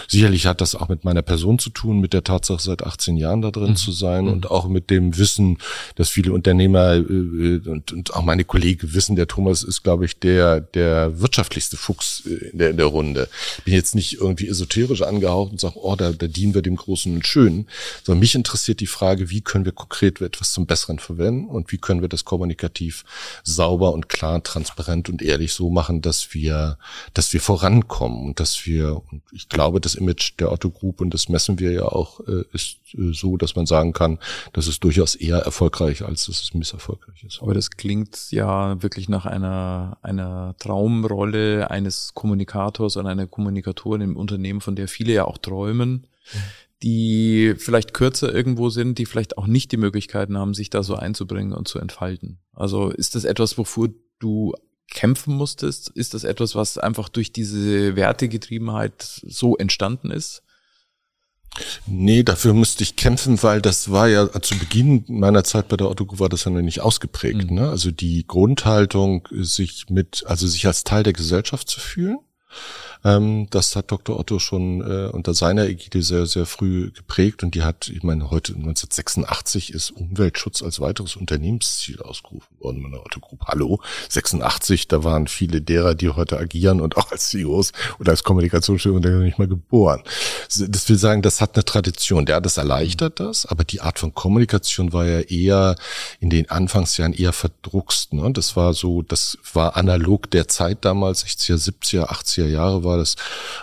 Sicherlich 0.08 0.46
hat 0.46 0.60
das 0.60 0.74
auch 0.74 0.88
mit 0.88 1.04
meiner 1.04 1.22
Person 1.22 1.58
zu 1.58 1.70
tun, 1.70 2.00
mit 2.00 2.12
der 2.12 2.24
Tatsache, 2.24 2.62
seit 2.62 2.84
18 2.84 3.16
Jahren 3.16 3.42
da 3.42 3.50
drin 3.50 3.70
mhm. 3.70 3.76
zu 3.76 3.92
sein 3.92 4.26
mhm. 4.26 4.32
und 4.32 4.50
auch 4.50 4.68
mit 4.68 4.90
dem 4.90 5.16
Wissen, 5.16 5.58
dass 5.96 6.10
viele 6.10 6.32
Unternehmer 6.32 6.94
äh, 6.94 7.60
und, 7.66 7.92
und 7.92 8.14
auch 8.14 8.22
meine 8.22 8.44
Kollegen 8.44 8.94
wissen, 8.94 9.16
der 9.16 9.26
Thomas 9.26 9.62
ist, 9.62 9.82
glaube 9.82 10.04
ich, 10.04 10.18
der, 10.18 10.60
der 10.60 11.20
wirtschaftlichste 11.20 11.76
Fuchs 11.76 12.22
äh, 12.26 12.50
in 12.50 12.58
der, 12.58 12.70
in 12.70 12.76
der 12.76 12.86
Runde. 12.86 13.28
Bin 13.64 13.74
jetzt 13.74 13.94
nicht 13.94 14.14
irgendwie 14.14 14.33
irgendwie 14.34 14.48
esoterisch 14.48 15.02
angehaucht 15.02 15.52
und 15.52 15.60
sage, 15.60 15.76
oh, 15.76 15.94
da, 15.96 16.12
da 16.12 16.26
dienen 16.26 16.54
wir 16.54 16.62
dem 16.62 16.76
Großen 16.76 17.14
und 17.14 17.26
Schönen. 17.26 17.68
Sondern 18.02 18.20
mich 18.20 18.34
interessiert 18.34 18.80
die 18.80 18.86
Frage, 18.86 19.30
wie 19.30 19.40
können 19.40 19.64
wir 19.64 19.72
konkret 19.72 20.20
etwas 20.20 20.52
zum 20.52 20.66
Besseren 20.66 20.98
verwenden 20.98 21.48
und 21.48 21.70
wie 21.72 21.78
können 21.78 22.00
wir 22.00 22.08
das 22.08 22.24
kommunikativ 22.24 23.04
sauber 23.44 23.92
und 23.92 24.08
klar, 24.08 24.42
transparent 24.42 25.08
und 25.08 25.22
ehrlich 25.22 25.52
so 25.52 25.70
machen, 25.70 26.02
dass 26.02 26.34
wir, 26.34 26.78
dass 27.14 27.32
wir 27.32 27.40
vorankommen 27.40 28.26
und 28.26 28.40
dass 28.40 28.66
wir, 28.66 29.02
und 29.10 29.22
ich 29.32 29.48
glaube, 29.48 29.80
das 29.80 29.94
Image 29.94 30.32
der 30.40 30.50
Otto 30.50 30.70
Group, 30.70 31.00
und 31.00 31.14
das 31.14 31.28
messen 31.28 31.58
wir 31.58 31.72
ja 31.72 31.84
auch, 31.84 32.20
äh, 32.26 32.44
ist 32.52 32.78
äh, 32.94 33.12
so, 33.12 33.36
dass 33.36 33.56
man 33.56 33.66
sagen 33.66 33.92
kann, 33.92 34.18
das 34.52 34.66
ist 34.66 34.82
durchaus 34.84 35.14
eher 35.14 35.38
erfolgreich, 35.38 36.04
als 36.04 36.26
dass 36.26 36.40
es 36.40 36.54
misserfolgreich 36.54 37.24
ist. 37.24 37.40
Aber 37.40 37.54
das 37.54 37.70
klingt 37.70 38.30
ja 38.30 38.82
wirklich 38.82 39.08
nach 39.08 39.26
einer, 39.26 39.98
einer 40.02 40.54
Traumrolle 40.58 41.70
eines 41.70 42.12
Kommunikators 42.14 42.96
und 42.96 43.06
einer 43.06 43.26
Kommunikatorin 43.26 44.13
im 44.14 44.20
Unternehmen, 44.20 44.60
von 44.60 44.76
der 44.76 44.88
viele 44.88 45.12
ja 45.12 45.24
auch 45.24 45.38
träumen. 45.38 46.06
die 46.82 47.54
vielleicht 47.56 47.94
kürzer 47.94 48.34
irgendwo 48.34 48.68
sind, 48.68 48.98
die 48.98 49.06
vielleicht 49.06 49.38
auch 49.38 49.46
nicht 49.46 49.72
die 49.72 49.78
Möglichkeiten 49.78 50.36
haben, 50.36 50.52
sich 50.52 50.68
da 50.68 50.82
so 50.82 50.96
einzubringen 50.96 51.54
und 51.54 51.66
zu 51.66 51.78
entfalten. 51.78 52.40
Also 52.52 52.90
ist 52.90 53.14
das 53.14 53.24
etwas, 53.24 53.56
wofür 53.56 53.88
du 54.18 54.52
kämpfen 54.90 55.34
musstest? 55.34 55.88
Ist 55.88 56.12
das 56.12 56.24
etwas, 56.24 56.54
was 56.54 56.76
einfach 56.76 57.08
durch 57.08 57.32
diese 57.32 57.96
Wertegetriebenheit 57.96 59.22
so 59.26 59.56
entstanden 59.56 60.10
ist? 60.10 60.42
Nee, 61.86 62.22
dafür 62.22 62.52
musste 62.52 62.82
ich 62.82 62.96
kämpfen, 62.96 63.42
weil 63.42 63.62
das 63.62 63.90
war 63.90 64.08
ja 64.08 64.28
zu 64.42 64.58
Beginn 64.58 65.04
meiner 65.06 65.44
Zeit 65.44 65.68
bei 65.68 65.76
der 65.76 65.88
Otto 65.88 66.06
war 66.18 66.28
das 66.28 66.44
ja 66.44 66.50
noch 66.50 66.60
nicht 66.60 66.80
ausgeprägt. 66.80 67.50
Mhm. 67.50 67.56
Ne? 67.56 67.70
Also 67.70 67.92
die 67.92 68.26
Grundhaltung, 68.26 69.26
sich 69.30 69.88
mit, 69.88 70.24
also 70.26 70.46
sich 70.48 70.66
als 70.66 70.84
Teil 70.84 71.04
der 71.04 71.12
Gesellschaft 71.12 71.68
zu 71.68 71.80
fühlen 71.80 72.18
ähm, 73.04 73.48
das 73.50 73.76
hat 73.76 73.90
Dr. 73.90 74.18
Otto 74.18 74.38
schon 74.38 74.80
äh, 74.80 75.10
unter 75.10 75.34
seiner 75.34 75.66
Ägide 75.66 76.02
sehr, 76.02 76.26
sehr 76.26 76.46
früh 76.46 76.90
geprägt 76.90 77.42
und 77.42 77.54
die 77.54 77.62
hat, 77.62 77.88
ich 77.88 78.02
meine, 78.02 78.30
heute 78.30 78.54
1986 78.54 79.72
ist 79.74 79.90
Umweltschutz 79.90 80.62
als 80.62 80.80
weiteres 80.80 81.16
Unternehmensziel 81.16 82.00
ausgerufen 82.00 82.48
worden 82.60 82.90
der 82.94 83.04
Otto 83.04 83.20
Group. 83.20 83.40
Hallo, 83.46 83.80
86, 84.08 84.88
da 84.88 85.04
waren 85.04 85.26
viele 85.26 85.60
derer, 85.60 85.94
die 85.94 86.08
heute 86.08 86.38
agieren 86.38 86.80
und 86.80 86.96
auch 86.96 87.10
als 87.10 87.30
CEOs 87.30 87.72
oder 87.98 88.12
als 88.12 88.24
Kommunikationschef 88.24 88.92
und 88.92 89.04
nicht 89.04 89.38
mal 89.38 89.48
geboren. 89.48 90.02
Das 90.46 90.88
will 90.88 90.96
sagen, 90.96 91.22
das 91.22 91.40
hat 91.40 91.54
eine 91.54 91.64
Tradition. 91.64 92.24
Der 92.26 92.40
das 92.40 92.56
erleichtert 92.56 93.20
das, 93.20 93.46
aber 93.46 93.64
die 93.64 93.80
Art 93.80 93.98
von 93.98 94.14
Kommunikation 94.14 94.92
war 94.92 95.06
ja 95.06 95.20
eher 95.20 95.76
in 96.20 96.30
den 96.30 96.50
Anfangsjahren 96.50 97.12
eher 97.12 97.32
verdruckst. 97.32 98.12
Ne? 98.12 98.32
Das 98.32 98.56
war 98.56 98.74
so, 98.74 99.02
das 99.02 99.38
war 99.52 99.76
analog 99.76 100.30
der 100.30 100.48
Zeit 100.48 100.84
damals, 100.84 101.24
60er, 101.24 101.56
70er, 101.56 102.08
80er 102.10 102.46
Jahre 102.46 102.84
war 102.84 102.93
war 102.94 102.98
das 102.98 103.16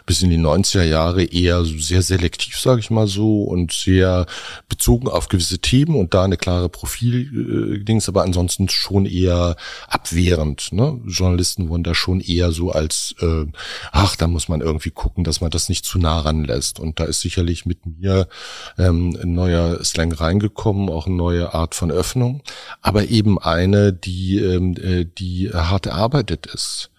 bis 0.06 0.22
in 0.22 0.30
die 0.30 0.38
90er 0.38 0.84
Jahre 0.84 1.24
eher 1.24 1.64
sehr 1.64 2.02
selektiv, 2.02 2.60
sage 2.60 2.82
ich 2.82 2.90
mal 2.90 3.08
so, 3.08 3.44
und 3.44 3.72
sehr 3.72 4.26
bezogen 4.68 5.08
auf 5.08 5.30
gewisse 5.30 5.60
Themen 5.60 5.96
und 5.96 6.14
da 6.14 6.24
eine 6.24 6.38
klare 6.38 6.70
Profil-Dings, 6.70 8.08
äh, 8.08 8.12
aber 8.12 8.24
ansonsten 8.24 8.68
schon 8.70 9.06
eher 9.06 9.56
abwehrend. 9.88 10.74
Ne? 10.74 11.00
Journalisten 11.06 11.70
wurden 11.70 11.84
da 11.84 11.96
schon 11.96 12.20
eher 12.20 12.52
so 12.52 12.72
als, 12.72 13.16
äh, 13.22 13.46
ach, 13.92 14.16
da 14.16 14.28
muss 14.28 14.50
man 14.50 14.62
irgendwie 14.62 14.92
gucken, 14.92 15.24
dass 15.24 15.42
man 15.42 15.52
das 15.52 15.70
nicht 15.70 15.86
zu 15.86 15.98
nah 15.98 16.20
ranlässt. 16.20 16.80
Und 16.80 17.00
da 17.00 17.06
ist 17.06 17.22
sicherlich 17.22 17.66
mit 17.66 17.86
mir 17.86 18.28
ähm, 18.78 19.18
ein 19.22 19.34
neuer 19.34 19.84
Slang 19.84 20.12
reingekommen, 20.12 20.90
auch 20.90 21.08
eine 21.08 21.16
neue 21.16 21.54
Art 21.54 21.76
von 21.76 21.92
Öffnung, 21.92 22.42
aber 22.82 23.08
eben 23.08 23.40
eine, 23.40 23.94
die, 23.94 24.40
ähm, 24.40 24.76
äh, 24.78 25.06
die 25.06 25.52
hart 25.54 25.86
erarbeitet 25.86 26.48
ist. 26.48 26.91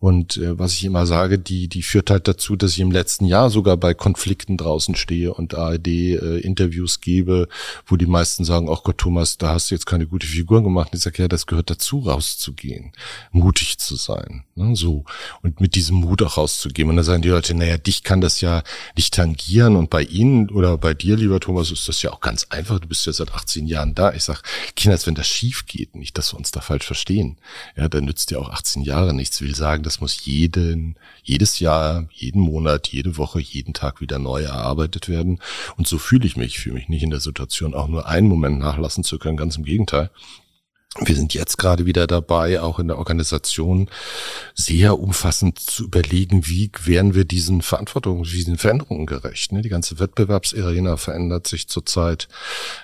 Und 0.00 0.38
äh, 0.38 0.58
was 0.58 0.72
ich 0.72 0.84
immer 0.84 1.04
sage, 1.04 1.38
die, 1.38 1.68
die 1.68 1.82
führt 1.82 2.08
halt 2.08 2.26
dazu, 2.26 2.56
dass 2.56 2.72
ich 2.72 2.80
im 2.80 2.90
letzten 2.90 3.26
Jahr 3.26 3.50
sogar 3.50 3.76
bei 3.76 3.92
Konflikten 3.92 4.56
draußen 4.56 4.94
stehe 4.96 5.34
und 5.34 5.54
ARD-Interviews 5.54 6.96
äh, 6.96 7.00
gebe, 7.02 7.48
wo 7.86 7.96
die 7.96 8.06
meisten 8.06 8.46
sagen, 8.46 8.68
ach 8.72 8.82
Gott, 8.82 8.96
Thomas, 8.96 9.36
da 9.36 9.50
hast 9.50 9.70
du 9.70 9.74
jetzt 9.74 9.84
keine 9.84 10.06
gute 10.06 10.26
Figur 10.26 10.62
gemacht. 10.62 10.88
Und 10.90 10.96
ich 10.96 11.02
sage, 11.02 11.22
ja, 11.22 11.28
das 11.28 11.46
gehört 11.46 11.68
dazu, 11.68 11.98
rauszugehen, 11.98 12.92
mutig 13.30 13.76
zu 13.76 13.94
sein. 13.96 14.44
Ne, 14.54 14.74
so. 14.74 15.04
Und 15.42 15.60
mit 15.60 15.74
diesem 15.74 15.96
Mut 15.96 16.22
auch 16.22 16.38
rauszugehen. 16.38 16.88
Und 16.88 16.96
dann 16.96 17.04
sagen 17.04 17.20
die 17.20 17.28
Leute, 17.28 17.52
naja, 17.52 17.76
dich 17.76 18.02
kann 18.02 18.22
das 18.22 18.40
ja 18.40 18.62
nicht 18.96 19.12
tangieren. 19.12 19.76
Und 19.76 19.90
bei 19.90 20.02
Ihnen 20.02 20.48
oder 20.48 20.78
bei 20.78 20.94
dir, 20.94 21.18
lieber 21.18 21.40
Thomas, 21.40 21.70
ist 21.70 21.88
das 21.88 22.00
ja 22.00 22.10
auch 22.10 22.20
ganz 22.20 22.46
einfach. 22.48 22.78
Du 22.78 22.88
bist 22.88 23.04
ja 23.04 23.12
seit 23.12 23.34
18 23.34 23.66
Jahren 23.66 23.94
da. 23.94 24.14
Ich 24.14 24.24
sage, 24.24 24.40
Kinders, 24.76 25.06
wenn 25.06 25.14
das 25.14 25.26
schief 25.26 25.66
geht, 25.66 25.94
nicht, 25.94 26.16
dass 26.16 26.32
wir 26.32 26.38
uns 26.38 26.52
da 26.52 26.62
falsch 26.62 26.86
verstehen, 26.86 27.36
ja, 27.76 27.86
dann 27.90 28.06
nützt 28.06 28.30
dir 28.30 28.40
auch 28.40 28.48
18 28.48 28.80
Jahre 28.80 29.12
nichts. 29.12 29.42
Will 29.42 29.54
sagen, 29.54 29.82
das 29.90 30.00
muss 30.00 30.24
jeden, 30.24 30.94
jedes 31.24 31.58
Jahr, 31.58 32.06
jeden 32.12 32.40
Monat, 32.42 32.86
jede 32.86 33.16
Woche, 33.16 33.40
jeden 33.40 33.74
Tag 33.74 34.00
wieder 34.00 34.20
neu 34.20 34.42
erarbeitet 34.42 35.08
werden. 35.08 35.40
Und 35.76 35.88
so 35.88 35.98
fühle 35.98 36.26
ich 36.26 36.36
mich. 36.36 36.54
Ich 36.54 36.58
fühle 36.60 36.76
mich 36.76 36.88
nicht 36.88 37.02
in 37.02 37.10
der 37.10 37.18
Situation, 37.18 37.74
auch 37.74 37.88
nur 37.88 38.06
einen 38.06 38.28
Moment 38.28 38.60
nachlassen 38.60 39.02
zu 39.02 39.18
können. 39.18 39.36
Ganz 39.36 39.56
im 39.56 39.64
Gegenteil. 39.64 40.10
Wir 40.98 41.14
sind 41.14 41.34
jetzt 41.34 41.56
gerade 41.56 41.86
wieder 41.86 42.08
dabei, 42.08 42.60
auch 42.60 42.80
in 42.80 42.88
der 42.88 42.98
Organisation 42.98 43.88
sehr 44.56 44.98
umfassend 44.98 45.60
zu 45.60 45.84
überlegen, 45.84 46.48
wie 46.48 46.68
werden 46.82 47.14
wir 47.14 47.24
diesen 47.24 47.62
Verantwortungen, 47.62 48.24
diesen 48.24 48.58
Veränderungen 48.58 49.06
gerecht. 49.06 49.52
Ne? 49.52 49.62
Die 49.62 49.68
ganze 49.68 50.00
Wettbewerbsarena 50.00 50.96
verändert 50.96 51.46
sich 51.46 51.68
zurzeit. 51.68 52.26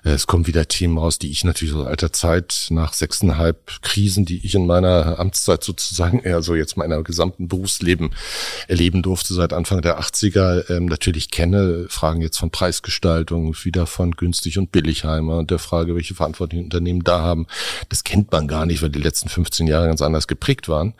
Es 0.04 0.28
kommen 0.28 0.46
wieder 0.46 0.68
Themen 0.68 0.98
raus, 0.98 1.18
die 1.18 1.32
ich 1.32 1.42
natürlich 1.42 1.74
aus 1.74 1.88
alter 1.88 2.12
Zeit 2.12 2.68
nach 2.70 2.92
sechseinhalb 2.92 3.82
Krisen, 3.82 4.24
die 4.24 4.38
ich 4.46 4.54
in 4.54 4.66
meiner 4.66 5.18
Amtszeit 5.18 5.64
sozusagen, 5.64 6.20
eher 6.20 6.42
so 6.42 6.54
jetzt 6.54 6.76
meiner 6.76 7.02
gesamten 7.02 7.48
Berufsleben 7.48 8.10
erleben 8.68 9.02
durfte 9.02 9.34
seit 9.34 9.52
Anfang 9.52 9.82
der 9.82 9.98
80er, 9.98 10.70
ähm, 10.70 10.86
natürlich 10.86 11.32
kenne. 11.32 11.86
Fragen 11.88 12.20
jetzt 12.20 12.38
von 12.38 12.52
Preisgestaltung, 12.52 13.56
wieder 13.64 13.88
von 13.88 14.12
günstig 14.12 14.58
und 14.58 14.70
Billigheimer 14.70 15.38
und 15.38 15.50
der 15.50 15.58
Frage, 15.58 15.96
welche 15.96 16.14
Verantwortung 16.14 16.62
Unternehmen 16.62 17.02
da 17.02 17.22
haben 17.22 17.48
kennt 18.04 18.32
man 18.32 18.48
gar 18.48 18.66
nicht, 18.66 18.82
weil 18.82 18.90
die 18.90 19.00
letzten 19.00 19.28
15 19.28 19.66
Jahre 19.66 19.86
ganz 19.86 20.02
anders 20.02 20.26
geprägt 20.26 20.68
waren. 20.68 20.94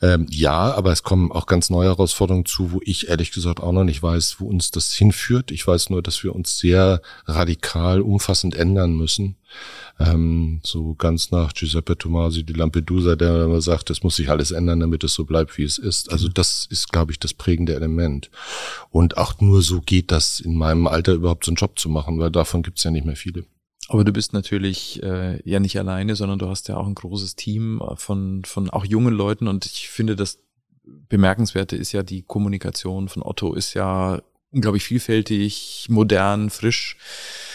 Ähm, 0.00 0.26
ja, 0.30 0.72
aber 0.74 0.92
es 0.92 1.02
kommen 1.02 1.32
auch 1.32 1.46
ganz 1.46 1.70
neue 1.70 1.88
Herausforderungen 1.88 2.46
zu, 2.46 2.72
wo 2.72 2.80
ich 2.84 3.08
ehrlich 3.08 3.32
gesagt 3.32 3.60
auch 3.60 3.72
noch 3.72 3.84
nicht 3.84 4.02
weiß, 4.02 4.36
wo 4.38 4.46
uns 4.46 4.70
das 4.70 4.92
hinführt. 4.92 5.50
Ich 5.50 5.66
weiß 5.66 5.90
nur, 5.90 6.02
dass 6.02 6.22
wir 6.24 6.34
uns 6.34 6.58
sehr 6.58 7.02
radikal, 7.26 8.00
umfassend 8.00 8.54
ändern 8.54 8.94
müssen. 8.94 9.36
Ähm, 9.98 10.60
so 10.62 10.94
ganz 10.94 11.30
nach 11.30 11.52
Giuseppe 11.52 11.96
Tomasi 11.96 12.44
di 12.44 12.52
Lampedusa, 12.52 13.16
der 13.16 13.44
immer 13.44 13.60
sagt, 13.60 13.90
es 13.90 14.02
muss 14.02 14.16
sich 14.16 14.30
alles 14.30 14.50
ändern, 14.50 14.80
damit 14.80 15.04
es 15.04 15.14
so 15.14 15.24
bleibt, 15.24 15.58
wie 15.58 15.64
es 15.64 15.78
ist. 15.78 16.10
Also 16.10 16.28
mhm. 16.28 16.34
das 16.34 16.66
ist, 16.70 16.90
glaube 16.90 17.12
ich, 17.12 17.18
das 17.18 17.34
prägende 17.34 17.74
Element. 17.74 18.30
Und 18.90 19.16
auch 19.16 19.40
nur 19.40 19.62
so 19.62 19.80
geht 19.80 20.10
das 20.10 20.40
in 20.40 20.56
meinem 20.56 20.86
Alter 20.86 21.12
überhaupt 21.12 21.44
so 21.44 21.50
einen 21.50 21.56
Job 21.56 21.78
zu 21.78 21.88
machen, 21.88 22.18
weil 22.18 22.30
davon 22.30 22.62
gibt 22.62 22.78
es 22.78 22.84
ja 22.84 22.90
nicht 22.90 23.06
mehr 23.06 23.16
viele. 23.16 23.44
Aber 23.92 24.04
du 24.04 24.12
bist 24.12 24.32
natürlich 24.32 25.02
äh, 25.02 25.38
ja 25.44 25.60
nicht 25.60 25.78
alleine, 25.78 26.16
sondern 26.16 26.38
du 26.38 26.48
hast 26.48 26.66
ja 26.68 26.78
auch 26.78 26.86
ein 26.86 26.94
großes 26.94 27.36
Team 27.36 27.82
von, 27.96 28.42
von 28.46 28.70
auch 28.70 28.86
jungen 28.86 29.12
Leuten 29.12 29.48
und 29.48 29.66
ich 29.66 29.90
finde, 29.90 30.16
das 30.16 30.38
Bemerkenswerte 30.82 31.76
ist 31.76 31.92
ja 31.92 32.02
die 32.02 32.22
Kommunikation 32.22 33.10
von 33.10 33.22
Otto 33.22 33.52
ist 33.52 33.74
ja 33.74 34.22
unglaublich 34.50 34.84
vielfältig, 34.84 35.88
modern, 35.90 36.48
frisch. 36.48 36.96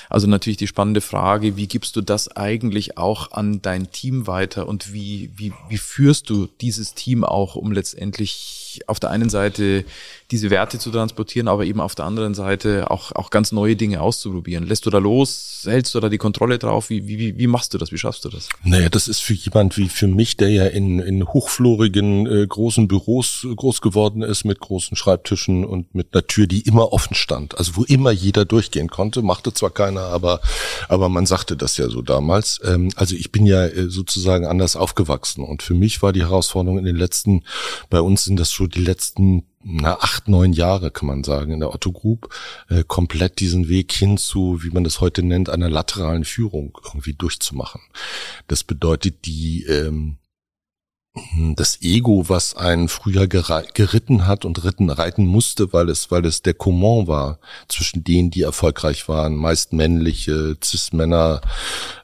Also 0.10 0.28
natürlich 0.28 0.58
die 0.58 0.68
spannende 0.68 1.02
Frage, 1.02 1.58
wie 1.58 1.68
gibst 1.68 1.96
du 1.96 2.02
das 2.02 2.28
eigentlich 2.30 3.00
auch 3.00 3.32
an 3.32 3.64
dein 3.64 3.92
Team 3.92 4.28
weiter 4.28 4.68
und 4.68 4.94
wie, 4.94 5.32
wie, 5.36 5.54
wie 5.70 5.78
führst 5.80 6.30
du 6.30 6.48
dieses 6.62 6.94
Team 6.94 7.24
auch, 7.24 7.56
um 7.56 7.72
letztendlich 7.72 8.67
auf 8.88 9.00
der 9.00 9.10
einen 9.10 9.30
Seite 9.30 9.86
diese 10.32 10.50
Werte 10.50 10.78
zu 10.78 10.92
transportieren, 10.92 11.48
aber 11.48 11.66
eben 11.66 11.80
auf 11.80 11.96
der 11.96 12.06
anderen 12.06 12.34
Seite 12.34 12.92
auch, 12.92 13.14
auch 13.14 13.30
ganz 13.30 13.52
neue 13.52 13.78
Dinge 13.78 14.02
auszuprobieren. 14.02 14.68
Lässt 14.68 14.86
du 14.86 14.90
da 14.90 14.98
los? 14.98 15.64
Hältst 15.66 15.96
du 15.96 16.00
da 16.02 16.10
die 16.10 16.18
Kontrolle 16.18 16.60
drauf? 16.60 16.90
Wie, 16.90 17.08
wie, 17.08 17.38
wie 17.38 17.48
machst 17.48 17.74
du 17.74 17.78
das? 17.78 17.92
Wie 17.92 17.98
schaffst 17.98 18.26
du 18.26 18.30
das? 18.30 18.50
Naja, 18.64 18.90
das 18.90 19.08
ist 19.08 19.22
für 19.22 19.34
jemand 19.34 19.78
wie 19.78 19.88
für 19.88 20.08
mich, 20.08 20.36
der 20.36 20.50
ja 20.50 20.66
in, 20.66 21.00
in 21.00 21.26
hochflorigen, 21.26 22.28
äh, 22.28 22.46
großen 22.46 22.90
Büros 22.90 23.48
groß 23.56 23.80
geworden 23.82 24.22
ist, 24.22 24.44
mit 24.44 24.60
großen 24.60 24.98
Schreibtischen 24.98 25.64
und 25.64 25.96
mit 25.96 26.14
einer 26.14 26.28
Tür, 26.28 26.46
die 26.46 26.62
immer 26.62 26.92
offen 26.92 27.16
stand. 27.16 27.58
Also 27.58 27.78
wo 27.78 27.84
immer 27.84 28.12
jeder 28.12 28.44
durchgehen 28.44 28.90
konnte, 28.90 29.22
machte 29.22 29.54
zwar 29.54 29.72
keiner, 29.72 30.02
aber, 30.02 30.42
aber 30.90 31.08
man 31.08 31.26
sagte 31.26 31.56
das 31.56 31.78
ja 31.78 31.90
so 31.90 32.02
damals. 32.02 32.60
Ähm, 32.66 32.90
also 32.96 33.16
ich 33.16 33.32
bin 33.32 33.46
ja 33.46 33.66
äh, 33.66 33.90
sozusagen 33.90 34.46
anders 34.46 34.76
aufgewachsen 34.76 35.44
und 35.44 35.64
für 35.64 35.74
mich 35.74 36.02
war 36.02 36.12
die 36.12 36.22
Herausforderung 36.22 36.80
in 36.80 36.86
den 36.86 36.98
letzten, 36.98 37.44
bei 37.90 38.02
uns 38.02 38.26
sind 38.26 38.38
das 38.40 38.52
so 38.68 38.80
die 38.80 38.84
letzten 38.84 39.44
na, 39.64 40.00
acht, 40.00 40.28
neun 40.28 40.54
Jahre, 40.54 40.92
kann 40.92 41.08
man 41.08 41.24
sagen, 41.24 41.52
in 41.52 41.60
der 41.60 41.74
Otto 41.74 41.92
Group, 41.92 42.34
äh, 42.70 42.84
komplett 42.88 43.40
diesen 43.40 43.68
Weg 43.68 43.92
hin 43.92 44.18
zu, 44.18 44.64
wie 44.64 44.70
man 44.70 44.84
das 44.84 45.02
heute 45.02 45.24
nennt, 45.24 45.50
einer 45.50 45.70
lateralen 45.70 46.24
Führung 46.24 46.78
irgendwie 46.86 47.14
durchzumachen. 47.14 47.82
Das 48.48 48.64
bedeutet, 48.64 49.26
die, 49.26 49.64
ähm, 49.64 50.18
das 51.56 51.82
Ego, 51.82 52.30
was 52.30 52.56
einen 52.56 52.88
früher 52.88 53.28
geritten 53.28 54.28
hat 54.28 54.46
und 54.46 54.64
ritten, 54.64 54.90
reiten 54.90 55.26
musste, 55.26 55.74
weil 55.74 55.90
es, 55.90 56.12
weil 56.12 56.26
es 56.26 56.42
der 56.42 56.54
Comment 56.54 57.08
war 57.08 57.40
zwischen 57.68 58.04
denen, 58.04 58.32
die 58.32 58.42
erfolgreich 58.42 59.08
waren, 59.08 59.36
meist 59.36 59.74
männliche 59.74 60.58
Cis-Männer, 60.64 61.42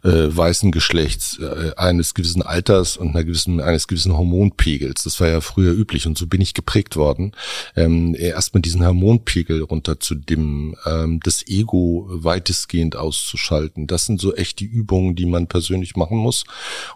äh, 0.04 0.10
weißen 0.10 0.72
Geschlechts, 0.72 1.40
äh, 1.40 1.72
eines 1.78 2.14
gewissen 2.14 2.42
Alters 2.42 2.98
und 2.98 3.10
einer 3.10 3.24
gewissen, 3.24 3.62
eines 3.62 3.88
gewissen 3.88 4.16
Hormonpegels. 4.16 5.04
Das 5.04 5.20
war 5.20 5.28
ja 5.28 5.42
früher 5.42 5.74
üblich 5.74 6.08
und 6.08 6.18
so 6.18 6.28
bin 6.28 6.42
ich 6.42 6.54
geprägt 6.54 6.96
worden. 6.96 7.34
Ähm, 7.76 8.16
erstmal 8.16 8.62
diesen 8.62 8.86
Hormonpegel 8.86 9.62
runter 9.64 10.00
zu 10.00 10.16
dimmen, 10.16 10.76
ähm, 10.86 11.20
das 11.24 11.46
Ego 11.48 12.08
weitestgehend 12.10 12.96
auszuschalten. 12.96 13.88
Das 13.88 14.06
sind 14.06 14.20
so 14.20 14.34
echt 14.34 14.60
die 14.60 14.66
Übungen, 14.66 15.16
die 15.16 15.26
man 15.26 15.48
persönlich 15.48 15.96
machen 15.96 16.18
muss. 16.18 16.46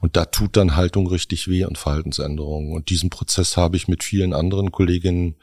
Und 0.01 0.15
da 0.15 0.25
tut 0.25 0.57
dann 0.57 0.75
Haltung 0.75 1.07
richtig 1.07 1.47
weh 1.47 1.65
und 1.65 1.77
Verhaltensänderungen. 2.11 2.73
Und 2.73 2.89
diesen 2.89 3.09
Prozess 3.09 3.57
habe 3.57 3.77
ich 3.77 3.87
mit 3.87 4.03
vielen 4.03 4.33
anderen 4.33 4.71
Kolleginnen 4.71 5.35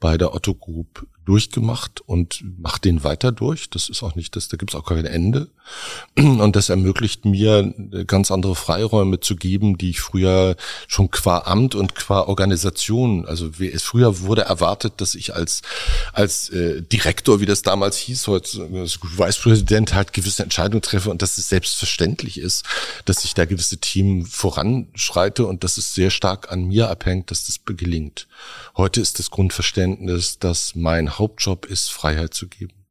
bei 0.00 0.16
der 0.16 0.34
Otto 0.34 0.54
Group 0.54 1.06
durchgemacht 1.24 2.00
und 2.00 2.42
mache 2.58 2.80
den 2.80 3.04
weiter 3.04 3.32
durch. 3.32 3.70
Das 3.70 3.88
ist 3.88 4.02
auch 4.02 4.14
nicht 4.14 4.34
das, 4.36 4.48
da 4.48 4.56
gibt 4.56 4.72
es 4.72 4.78
auch 4.78 4.84
kein 4.84 5.04
Ende. 5.04 5.48
Und 6.16 6.56
das 6.56 6.68
ermöglicht 6.68 7.24
mir 7.24 7.72
ganz 8.06 8.30
andere 8.30 8.56
Freiräume 8.56 9.20
zu 9.20 9.36
geben, 9.36 9.78
die 9.78 9.90
ich 9.90 10.00
früher 10.00 10.56
schon 10.88 11.10
qua 11.10 11.42
Amt 11.46 11.74
und 11.74 11.94
qua 11.94 12.22
Organisation, 12.22 13.26
also 13.26 13.50
es 13.60 13.82
früher 13.82 14.20
wurde 14.20 14.42
erwartet, 14.42 14.94
dass 14.96 15.14
ich 15.14 15.34
als 15.34 15.62
als 16.12 16.48
äh, 16.50 16.82
Direktor, 16.82 17.40
wie 17.40 17.46
das 17.46 17.62
damals 17.62 17.96
hieß, 17.96 18.26
heute 18.26 18.68
als 18.72 18.98
Vicepräsident 19.02 19.94
halt 19.94 20.12
gewisse 20.12 20.42
Entscheidungen 20.42 20.82
treffe 20.82 21.10
und 21.10 21.22
dass 21.22 21.38
es 21.38 21.48
selbstverständlich 21.48 22.38
ist, 22.38 22.64
dass 23.04 23.24
ich 23.24 23.34
da 23.34 23.44
gewisse 23.44 23.78
Team 23.78 24.26
voranschreite 24.26 25.46
und 25.46 25.64
dass 25.64 25.78
es 25.78 25.94
sehr 25.94 26.10
stark 26.10 26.50
an 26.50 26.64
mir 26.64 26.90
abhängt, 26.90 27.30
dass 27.30 27.46
das 27.46 27.60
gelingt. 27.64 28.26
Heute 28.76 29.00
ist 29.00 29.18
das 29.18 29.30
Grundverständnis, 29.30 30.38
dass 30.38 30.74
mein 30.74 31.11
Hauptjob 31.18 31.66
ist, 31.66 31.92
Freiheit 31.92 32.34
zu 32.34 32.48
geben 32.48 32.81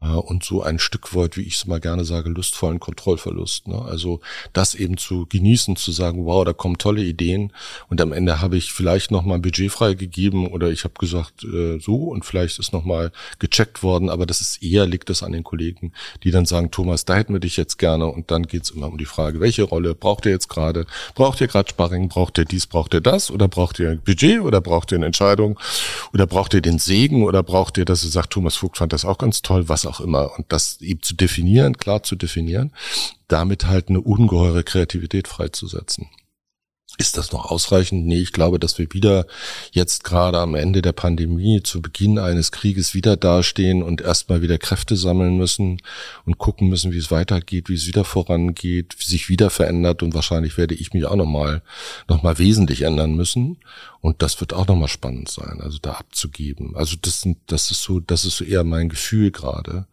und 0.00 0.44
so 0.44 0.62
ein 0.62 0.78
Stück 0.78 1.14
weit, 1.14 1.36
wie 1.36 1.42
ich 1.42 1.56
es 1.56 1.66
mal 1.66 1.80
gerne 1.80 2.04
sage, 2.04 2.30
lustvollen 2.30 2.80
Kontrollverlust. 2.80 3.68
Ne? 3.68 3.80
Also 3.82 4.20
das 4.52 4.74
eben 4.74 4.96
zu 4.96 5.26
genießen, 5.26 5.76
zu 5.76 5.92
sagen, 5.92 6.24
wow, 6.24 6.44
da 6.44 6.52
kommen 6.52 6.78
tolle 6.78 7.02
Ideen 7.02 7.52
und 7.88 8.00
am 8.00 8.12
Ende 8.12 8.40
habe 8.40 8.56
ich 8.56 8.72
vielleicht 8.72 9.10
noch 9.10 9.24
mal 9.24 9.34
ein 9.34 9.42
Budget 9.42 9.70
freigegeben 9.70 10.46
oder 10.46 10.70
ich 10.70 10.84
habe 10.84 10.94
gesagt 10.98 11.44
äh, 11.44 11.78
so 11.78 11.96
und 12.04 12.24
vielleicht 12.24 12.58
ist 12.58 12.72
noch 12.72 12.84
mal 12.84 13.12
gecheckt 13.38 13.82
worden, 13.82 14.08
aber 14.08 14.24
das 14.24 14.40
ist 14.40 14.62
eher 14.62 14.86
liegt 14.86 15.10
das 15.10 15.22
an 15.22 15.32
den 15.32 15.44
Kollegen, 15.44 15.92
die 16.24 16.30
dann 16.30 16.46
sagen, 16.46 16.70
Thomas, 16.70 17.04
da 17.04 17.14
hätten 17.14 17.34
wir 17.34 17.40
dich 17.40 17.56
jetzt 17.56 17.78
gerne 17.78 18.06
und 18.06 18.30
dann 18.30 18.44
geht's 18.44 18.70
immer 18.70 18.88
um 18.88 18.96
die 18.96 19.04
Frage, 19.04 19.40
welche 19.40 19.64
Rolle 19.64 19.94
braucht 19.94 20.24
ihr 20.24 20.32
jetzt 20.32 20.48
gerade? 20.48 20.86
Braucht 21.14 21.40
ihr 21.40 21.46
gerade 21.46 21.68
Sparring? 21.68 22.08
Braucht 22.08 22.38
ihr 22.38 22.44
dies? 22.44 22.66
Braucht 22.66 22.94
ihr 22.94 23.00
das? 23.00 23.30
Oder 23.30 23.48
braucht 23.48 23.78
ihr 23.78 23.90
ein 23.90 24.00
Budget? 24.00 24.40
Oder 24.40 24.60
braucht 24.60 24.92
ihr 24.92 24.96
eine 24.96 25.06
Entscheidung? 25.06 25.58
Oder 26.14 26.26
braucht 26.26 26.54
ihr 26.54 26.62
den 26.62 26.78
Segen? 26.78 27.24
Oder 27.24 27.42
braucht 27.42 27.78
ihr, 27.78 27.84
dass 27.84 28.04
ihr 28.04 28.10
sagt, 28.10 28.30
Thomas 28.30 28.56
Vogt 28.56 28.78
fand 28.78 28.92
das 28.92 29.04
auch 29.04 29.18
ganz 29.18 29.42
toll, 29.42 29.68
was 29.68 29.86
auch 29.90 30.00
immer. 30.00 30.36
Und 30.38 30.46
das 30.52 30.80
eben 30.80 31.02
zu 31.02 31.14
definieren, 31.14 31.76
klar 31.76 32.02
zu 32.02 32.16
definieren, 32.16 32.72
damit 33.28 33.66
halt 33.66 33.88
eine 33.88 34.00
ungeheure 34.00 34.64
Kreativität 34.64 35.28
freizusetzen. 35.28 36.08
Ist 36.98 37.16
das 37.16 37.32
noch 37.32 37.50
ausreichend? 37.50 38.06
Nee, 38.06 38.20
ich 38.20 38.32
glaube, 38.32 38.58
dass 38.58 38.78
wir 38.78 38.92
wieder 38.92 39.26
jetzt 39.72 40.04
gerade 40.04 40.38
am 40.38 40.54
Ende 40.54 40.82
der 40.82 40.92
Pandemie, 40.92 41.62
zu 41.62 41.80
Beginn 41.80 42.18
eines 42.18 42.52
Krieges 42.52 42.94
wieder 42.94 43.16
dastehen 43.16 43.82
und 43.82 44.00
erstmal 44.02 44.42
wieder 44.42 44.58
Kräfte 44.58 44.96
sammeln 44.96 45.36
müssen 45.36 45.80
und 46.26 46.38
gucken 46.38 46.68
müssen, 46.68 46.92
wie 46.92 46.98
es 46.98 47.10
weitergeht, 47.10 47.68
wie 47.68 47.74
es 47.74 47.86
wieder 47.86 48.04
vorangeht, 48.04 48.96
wie 48.98 49.04
sich 49.04 49.28
wieder 49.28 49.50
verändert 49.50 50.02
und 50.02 50.14
wahrscheinlich 50.14 50.58
werde 50.58 50.74
ich 50.74 50.92
mich 50.92 51.06
auch 51.06 51.16
nochmal, 51.16 51.62
noch 52.08 52.22
mal 52.22 52.38
wesentlich 52.38 52.82
ändern 52.82 53.14
müssen. 53.14 53.58
Und 54.02 54.22
das 54.22 54.40
wird 54.40 54.54
auch 54.54 54.66
nochmal 54.66 54.88
spannend 54.88 55.30
sein, 55.30 55.60
also 55.60 55.78
da 55.80 55.92
abzugeben. 55.92 56.74
Also 56.74 56.96
das 57.00 57.20
sind, 57.20 57.36
das 57.46 57.70
ist 57.70 57.82
so, 57.82 58.00
das 58.00 58.24
ist 58.24 58.38
so 58.38 58.44
eher 58.44 58.64
mein 58.64 58.88
Gefühl 58.88 59.30
gerade. 59.30 59.86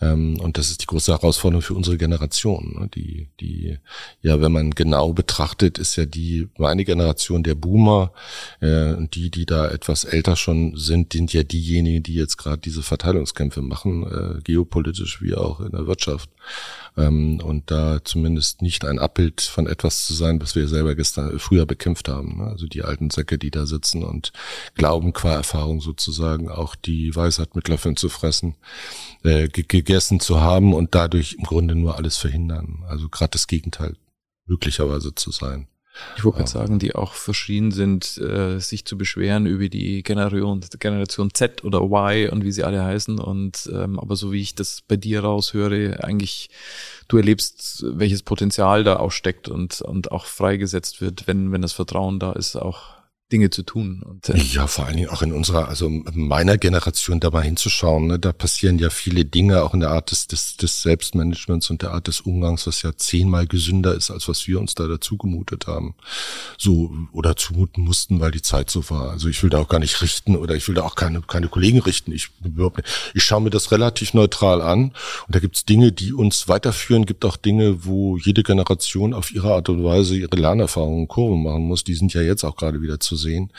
Ähm, 0.00 0.40
und 0.40 0.56
das 0.56 0.70
ist 0.70 0.80
die 0.80 0.86
große 0.86 1.12
Herausforderung 1.12 1.60
für 1.60 1.74
unsere 1.74 1.98
Generation. 1.98 2.76
Ne? 2.78 2.88
Die, 2.94 3.28
die, 3.38 3.78
ja, 4.22 4.40
wenn 4.40 4.52
man 4.52 4.70
genau 4.70 5.12
betrachtet, 5.12 5.78
ist 5.78 5.96
ja 5.96 6.06
die, 6.06 6.39
meine 6.58 6.84
Generation 6.84 7.42
der 7.42 7.54
Boomer, 7.54 8.12
äh, 8.60 8.94
die, 9.12 9.30
die 9.30 9.46
da 9.46 9.68
etwas 9.68 10.04
älter 10.04 10.36
schon 10.36 10.76
sind, 10.76 11.12
sind 11.12 11.32
ja 11.32 11.42
diejenigen, 11.42 12.02
die 12.02 12.14
jetzt 12.14 12.36
gerade 12.36 12.58
diese 12.58 12.82
Verteilungskämpfe 12.82 13.62
machen, 13.62 14.06
äh, 14.06 14.40
geopolitisch 14.42 15.22
wie 15.22 15.34
auch 15.34 15.60
in 15.60 15.72
der 15.72 15.86
Wirtschaft 15.86 16.30
ähm, 16.96 17.40
und 17.42 17.70
da 17.70 18.04
zumindest 18.04 18.62
nicht 18.62 18.84
ein 18.84 18.98
Abbild 18.98 19.40
von 19.40 19.66
etwas 19.66 20.06
zu 20.06 20.14
sein, 20.14 20.40
was 20.40 20.54
wir 20.54 20.68
selber 20.68 20.94
gestern 20.94 21.38
früher 21.38 21.66
bekämpft 21.66 22.08
haben. 22.08 22.38
Ne? 22.38 22.44
Also 22.44 22.66
die 22.66 22.82
alten 22.82 23.10
Säcke, 23.10 23.38
die 23.38 23.50
da 23.50 23.66
sitzen 23.66 24.04
und 24.04 24.32
glauben 24.74 25.12
qua 25.12 25.34
Erfahrung 25.34 25.80
sozusagen 25.80 26.48
auch 26.48 26.74
die 26.74 27.14
Weisheit 27.14 27.54
mit 27.54 27.68
Löffeln 27.68 27.96
zu 27.96 28.08
fressen, 28.08 28.56
äh, 29.22 29.48
gegessen 29.48 30.20
zu 30.20 30.40
haben 30.40 30.74
und 30.74 30.94
dadurch 30.94 31.34
im 31.38 31.44
Grunde 31.44 31.74
nur 31.74 31.96
alles 31.96 32.16
verhindern. 32.16 32.84
Also 32.88 33.08
gerade 33.08 33.30
das 33.30 33.46
Gegenteil 33.46 33.96
möglicherweise 34.46 35.14
zu 35.14 35.30
sein. 35.30 35.68
Ich 36.16 36.24
wollte 36.24 36.38
gerade 36.38 36.50
sagen, 36.50 36.78
die 36.78 36.94
auch 36.94 37.14
verschrien 37.14 37.72
sind, 37.72 38.16
äh, 38.18 38.58
sich 38.58 38.84
zu 38.84 38.96
beschweren 38.96 39.46
über 39.46 39.68
die 39.68 40.02
Generation, 40.02 40.60
Generation 40.78 41.34
Z 41.34 41.64
oder 41.64 41.80
Y 41.82 42.30
und 42.30 42.44
wie 42.44 42.52
sie 42.52 42.64
alle 42.64 42.84
heißen. 42.84 43.18
Und 43.18 43.68
ähm, 43.72 43.98
aber 43.98 44.16
so 44.16 44.32
wie 44.32 44.40
ich 44.40 44.54
das 44.54 44.82
bei 44.86 44.96
dir 44.96 45.20
raushöre, 45.20 46.02
eigentlich 46.02 46.50
du 47.08 47.16
erlebst, 47.16 47.84
welches 47.86 48.22
Potenzial 48.22 48.84
da 48.84 48.96
auch 48.96 49.12
steckt 49.12 49.48
und, 49.48 49.82
und 49.82 50.12
auch 50.12 50.26
freigesetzt 50.26 51.00
wird, 51.00 51.26
wenn, 51.26 51.52
wenn 51.52 51.62
das 51.62 51.72
Vertrauen 51.72 52.18
da 52.20 52.32
ist, 52.32 52.56
auch 52.56 52.99
Dinge 53.32 53.50
zu 53.50 53.62
tun. 53.62 54.02
Und, 54.02 54.28
äh 54.28 54.36
ja, 54.36 54.66
vor 54.66 54.86
allen 54.86 54.96
Dingen 54.96 55.08
auch 55.08 55.22
in 55.22 55.32
unserer, 55.32 55.68
also 55.68 55.88
meiner 55.88 56.58
Generation 56.58 57.20
da 57.20 57.30
mal 57.30 57.42
hinzuschauen. 57.42 58.06
Ne, 58.06 58.18
da 58.18 58.32
passieren 58.32 58.78
ja 58.78 58.90
viele 58.90 59.24
Dinge 59.24 59.62
auch 59.62 59.74
in 59.74 59.80
der 59.80 59.90
Art 59.90 60.10
des, 60.10 60.26
des, 60.26 60.56
des 60.56 60.82
Selbstmanagements 60.82 61.70
und 61.70 61.82
der 61.82 61.92
Art 61.92 62.06
des 62.08 62.20
Umgangs, 62.20 62.66
was 62.66 62.82
ja 62.82 62.96
zehnmal 62.96 63.46
gesünder 63.46 63.94
ist, 63.94 64.10
als 64.10 64.28
was 64.28 64.46
wir 64.46 64.58
uns 64.58 64.74
da 64.74 64.86
dazu 64.86 65.16
gemutet 65.16 65.66
haben. 65.66 65.94
So, 66.58 66.92
oder 67.12 67.36
zumuten 67.36 67.84
mussten, 67.84 68.20
weil 68.20 68.30
die 68.30 68.42
Zeit 68.42 68.70
so 68.70 68.88
war. 68.90 69.10
Also 69.10 69.28
ich 69.28 69.42
will 69.42 69.50
da 69.50 69.58
auch 69.58 69.68
gar 69.68 69.80
nicht 69.80 70.02
richten 70.02 70.36
oder 70.36 70.54
ich 70.54 70.66
will 70.68 70.74
da 70.74 70.82
auch 70.82 70.96
keine, 70.96 71.20
keine 71.22 71.48
Kollegen 71.48 71.80
richten. 71.80 72.12
Ich, 72.12 72.30
ich 73.14 73.22
schaue 73.22 73.42
mir 73.42 73.50
das 73.50 73.72
relativ 73.72 74.14
neutral 74.14 74.60
an 74.62 74.92
und 75.26 75.34
da 75.34 75.38
gibt's 75.38 75.64
Dinge, 75.64 75.92
die 75.92 76.12
uns 76.12 76.48
weiterführen, 76.48 77.06
gibt 77.06 77.24
auch 77.24 77.36
Dinge, 77.36 77.84
wo 77.84 78.16
jede 78.16 78.42
Generation 78.42 79.14
auf 79.14 79.32
ihre 79.32 79.54
Art 79.54 79.68
und 79.68 79.84
Weise 79.84 80.16
ihre 80.16 80.36
Lernerfahrungen 80.36 81.08
Kurven 81.08 81.42
machen 81.42 81.64
muss. 81.64 81.84
Die 81.84 81.94
sind 81.94 82.12
ja 82.14 82.22
jetzt 82.22 82.44
auch 82.44 82.56
gerade 82.56 82.82
wieder 82.82 82.98
zu 83.00 83.16
sehen. 83.20 83.52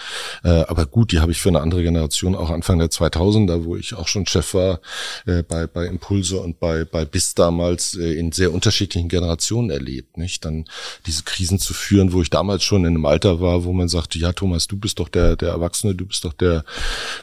Äh, 0.43 0.49
aber 0.49 0.85
gut, 0.85 1.11
die 1.11 1.19
habe 1.19 1.31
ich 1.31 1.41
für 1.41 1.49
eine 1.49 1.61
andere 1.61 1.83
Generation 1.83 2.35
auch 2.35 2.49
Anfang 2.49 2.79
der 2.79 2.89
2000er, 2.89 3.63
wo 3.63 3.75
ich 3.75 3.93
auch 3.93 4.07
schon 4.07 4.25
Chef 4.25 4.53
war 4.53 4.79
äh, 5.25 5.43
bei, 5.43 5.67
bei 5.67 5.85
Impulse 5.85 6.39
und 6.39 6.59
bei, 6.59 6.83
bei 6.83 7.05
BIS 7.05 7.35
damals 7.35 7.95
äh, 7.95 8.13
in 8.13 8.31
sehr 8.31 8.53
unterschiedlichen 8.53 9.09
Generationen 9.09 9.69
erlebt. 9.69 10.17
Nicht? 10.17 10.43
Dann 10.45 10.65
diese 11.05 11.23
Krisen 11.23 11.59
zu 11.59 11.73
führen, 11.73 12.13
wo 12.13 12.21
ich 12.21 12.29
damals 12.29 12.63
schon 12.63 12.81
in 12.81 12.95
einem 12.95 13.05
Alter 13.05 13.39
war, 13.39 13.63
wo 13.63 13.73
man 13.73 13.87
sagte, 13.87 14.19
ja 14.19 14.33
Thomas, 14.33 14.67
du 14.67 14.77
bist 14.77 14.99
doch 14.99 15.09
der, 15.09 15.35
der 15.35 15.49
Erwachsene, 15.49 15.95
du 15.95 16.05
bist 16.05 16.25
doch 16.25 16.33
der, 16.33 16.65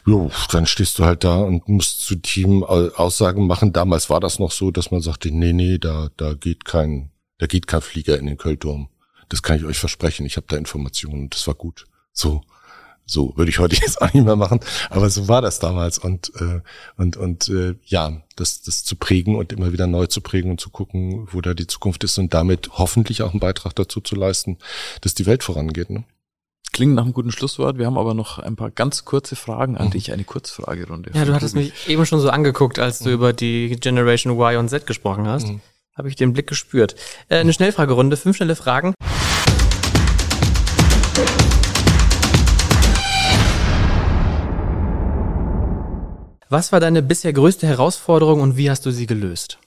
jo, 0.05 0.31
dann 0.51 0.65
stehst 0.65 0.97
du 0.99 1.05
halt 1.05 1.23
da 1.23 1.37
und 1.37 1.67
musst 1.67 2.01
zu 2.01 2.15
Team 2.15 2.63
Aussagen 2.63 3.47
machen. 3.47 3.73
Damals 3.73 4.09
war 4.09 4.19
das 4.19 4.39
noch 4.39 4.51
so, 4.51 4.71
dass 4.71 4.91
man 4.91 5.01
sagte, 5.01 5.31
nee, 5.31 5.53
nee, 5.53 5.77
da, 5.77 6.09
da 6.17 6.33
geht 6.33 6.65
kein, 6.65 7.11
da 7.37 7.47
geht 7.47 7.67
kein 7.67 7.81
Flieger 7.81 8.17
in 8.17 8.25
den 8.25 8.37
Költurm. 8.37 8.89
Das 9.29 9.43
kann 9.43 9.57
ich 9.57 9.63
euch 9.63 9.77
versprechen. 9.77 10.25
Ich 10.25 10.37
habe 10.37 10.47
da 10.49 10.57
Informationen. 10.57 11.29
Das 11.29 11.45
war 11.47 11.53
gut. 11.53 11.85
So, 12.19 12.41
so 13.05 13.33
würde 13.37 13.49
ich 13.49 13.59
heute 13.59 13.75
jetzt 13.81 14.01
auch 14.01 14.13
nicht 14.13 14.25
mehr 14.25 14.35
machen, 14.35 14.59
aber 14.89 15.09
so 15.09 15.29
war 15.29 15.41
das 15.41 15.59
damals 15.59 15.97
und 15.97 16.33
äh, 16.35 16.59
und 16.97 17.15
und 17.15 17.47
äh, 17.47 17.75
ja, 17.85 18.21
das 18.35 18.61
das 18.61 18.83
zu 18.83 18.97
prägen 18.97 19.37
und 19.37 19.53
immer 19.53 19.71
wieder 19.71 19.87
neu 19.87 20.05
zu 20.07 20.19
prägen 20.19 20.51
und 20.51 20.59
zu 20.59 20.69
gucken, 20.69 21.29
wo 21.31 21.39
da 21.39 21.53
die 21.53 21.65
Zukunft 21.65 22.03
ist 22.03 22.17
und 22.17 22.33
damit 22.33 22.71
hoffentlich 22.73 23.23
auch 23.23 23.31
einen 23.31 23.39
Beitrag 23.39 23.73
dazu 23.75 24.01
zu 24.01 24.15
leisten, 24.15 24.57
dass 24.99 25.13
die 25.13 25.25
Welt 25.25 25.43
vorangeht. 25.43 25.89
Ne? 25.89 26.03
Klingt 26.73 26.93
nach 26.93 27.03
einem 27.03 27.13
guten 27.13 27.31
Schlusswort. 27.31 27.77
Wir 27.77 27.85
haben 27.85 27.97
aber 27.97 28.13
noch 28.13 28.37
ein 28.37 28.57
paar 28.57 28.69
ganz 28.69 29.05
kurze 29.05 29.37
Fragen 29.37 29.77
an 29.77 29.87
mhm. 29.87 29.91
dich, 29.91 30.11
eine 30.11 30.25
Kurzfragerunde. 30.25 31.11
Ja, 31.13 31.23
du 31.23 31.33
hattest 31.33 31.55
mich 31.55 31.87
eben 31.87 32.05
schon 32.05 32.19
so 32.19 32.29
angeguckt, 32.29 32.79
als 32.79 32.99
du 32.99 33.09
mhm. 33.09 33.15
über 33.15 33.33
die 33.33 33.77
Generation 33.79 34.33
Y 34.33 34.57
und 34.57 34.69
Z 34.69 34.85
gesprochen 34.85 35.25
hast. 35.25 35.47
Mhm. 35.47 35.61
Habe 35.97 36.09
ich 36.09 36.15
den 36.15 36.33
Blick 36.33 36.47
gespürt. 36.47 36.95
Äh, 37.29 37.37
eine 37.37 37.53
Schnellfragerunde, 37.53 38.17
fünf 38.17 38.35
schnelle 38.35 38.55
Fragen. 38.55 38.93
Was 46.51 46.71
war 46.71 46.79
deine 46.79 47.03
bisher 47.03 47.31
größte 47.31 47.67
Herausforderung 47.67 48.41
und 48.41 48.57
wie 48.57 48.71
hast 48.71 48.83
du 48.83 48.91
sie 48.91 49.05
gelöst? 49.05 49.59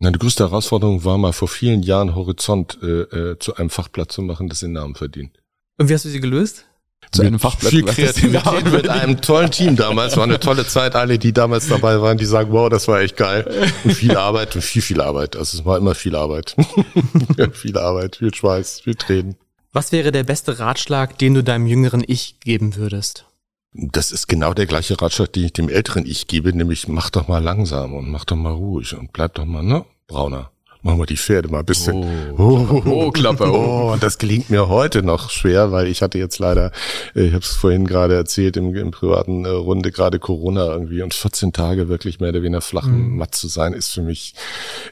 Na, 0.00 0.10
die 0.10 0.18
größte 0.18 0.42
Herausforderung 0.42 1.04
war 1.04 1.16
mal 1.16 1.32
vor 1.32 1.46
vielen 1.46 1.84
Jahren 1.84 2.16
Horizont 2.16 2.76
äh, 2.82 3.02
äh, 3.02 3.38
zu 3.38 3.54
einem 3.54 3.70
Fachblatt 3.70 4.10
zu 4.10 4.20
machen, 4.20 4.48
das 4.48 4.60
den 4.60 4.72
Namen 4.72 4.96
verdient. 4.96 5.38
Und 5.78 5.88
wie 5.88 5.94
hast 5.94 6.04
du 6.04 6.08
sie 6.08 6.18
gelöst? 6.18 6.64
Zu 7.12 7.22
einem 7.22 7.38
Fachblatt. 7.38 7.70
Viel 7.70 7.84
Kreativität 7.84 8.72
mit 8.72 8.88
einem 8.88 9.20
tollen 9.20 9.52
Team 9.52 9.76
damals. 9.76 10.16
War 10.16 10.24
eine 10.24 10.40
tolle 10.40 10.66
Zeit. 10.66 10.96
Alle, 10.96 11.20
die 11.20 11.32
damals 11.32 11.68
dabei 11.68 12.00
waren, 12.00 12.18
die 12.18 12.24
sagen, 12.24 12.50
wow, 12.50 12.68
das 12.68 12.88
war 12.88 13.00
echt 13.00 13.16
geil. 13.16 13.48
Und 13.84 13.92
viel 13.92 14.16
Arbeit 14.16 14.56
und 14.56 14.62
viel, 14.62 14.82
viel 14.82 15.00
Arbeit. 15.00 15.36
Also 15.36 15.58
es 15.58 15.64
war 15.64 15.78
immer 15.78 15.94
viel 15.94 16.16
Arbeit. 16.16 16.56
viel 17.52 17.78
Arbeit, 17.78 18.16
viel 18.16 18.34
Schweiß, 18.34 18.80
viel 18.80 18.96
Tränen. 18.96 19.36
Was 19.72 19.92
wäre 19.92 20.10
der 20.10 20.24
beste 20.24 20.58
Ratschlag, 20.58 21.18
den 21.18 21.34
du 21.34 21.44
deinem 21.44 21.66
jüngeren 21.66 22.02
Ich 22.06 22.40
geben 22.40 22.74
würdest? 22.76 23.26
Das 23.74 24.12
ist 24.12 24.26
genau 24.26 24.52
der 24.52 24.66
gleiche 24.66 25.00
Ratschlag, 25.00 25.32
den 25.32 25.44
ich 25.46 25.52
dem 25.54 25.70
älteren 25.70 26.04
Ich 26.06 26.26
gebe, 26.26 26.54
nämlich 26.54 26.88
mach 26.88 27.08
doch 27.08 27.28
mal 27.28 27.42
langsam 27.42 27.94
und 27.94 28.10
mach 28.10 28.26
doch 28.26 28.36
mal 28.36 28.52
ruhig 28.52 28.94
und 28.94 29.12
bleib 29.12 29.34
doch 29.34 29.46
mal, 29.46 29.62
ne, 29.62 29.86
brauner. 30.08 30.50
machen 30.82 30.98
wir 30.98 31.06
die 31.06 31.16
Pferde 31.16 31.48
mal 31.48 31.60
ein 31.60 31.64
bisschen. 31.64 32.34
Oh, 32.36 32.82
oh, 32.84 33.10
Klappe. 33.12 33.50
Oh, 33.50 33.92
und 33.92 34.02
das 34.02 34.18
gelingt 34.18 34.50
mir 34.50 34.68
heute 34.68 35.02
noch 35.02 35.30
schwer, 35.30 35.72
weil 35.72 35.86
ich 35.86 36.02
hatte 36.02 36.18
jetzt 36.18 36.38
leider, 36.38 36.70
äh, 37.14 37.22
ich 37.22 37.32
habe 37.32 37.44
es 37.44 37.56
vorhin 37.56 37.86
gerade 37.86 38.14
erzählt, 38.14 38.58
im, 38.58 38.74
im 38.74 38.90
privaten 38.90 39.46
äh, 39.46 39.48
Runde 39.48 39.90
gerade 39.90 40.18
Corona 40.18 40.66
irgendwie 40.66 41.00
und 41.00 41.14
14 41.14 41.54
Tage 41.54 41.88
wirklich 41.88 42.20
mehr 42.20 42.28
oder 42.28 42.42
weniger 42.42 42.60
flachen 42.60 43.12
mhm. 43.12 43.16
Matt 43.16 43.34
zu 43.34 43.48
sein, 43.48 43.72
ist 43.72 43.88
für 43.88 44.02
mich, 44.02 44.34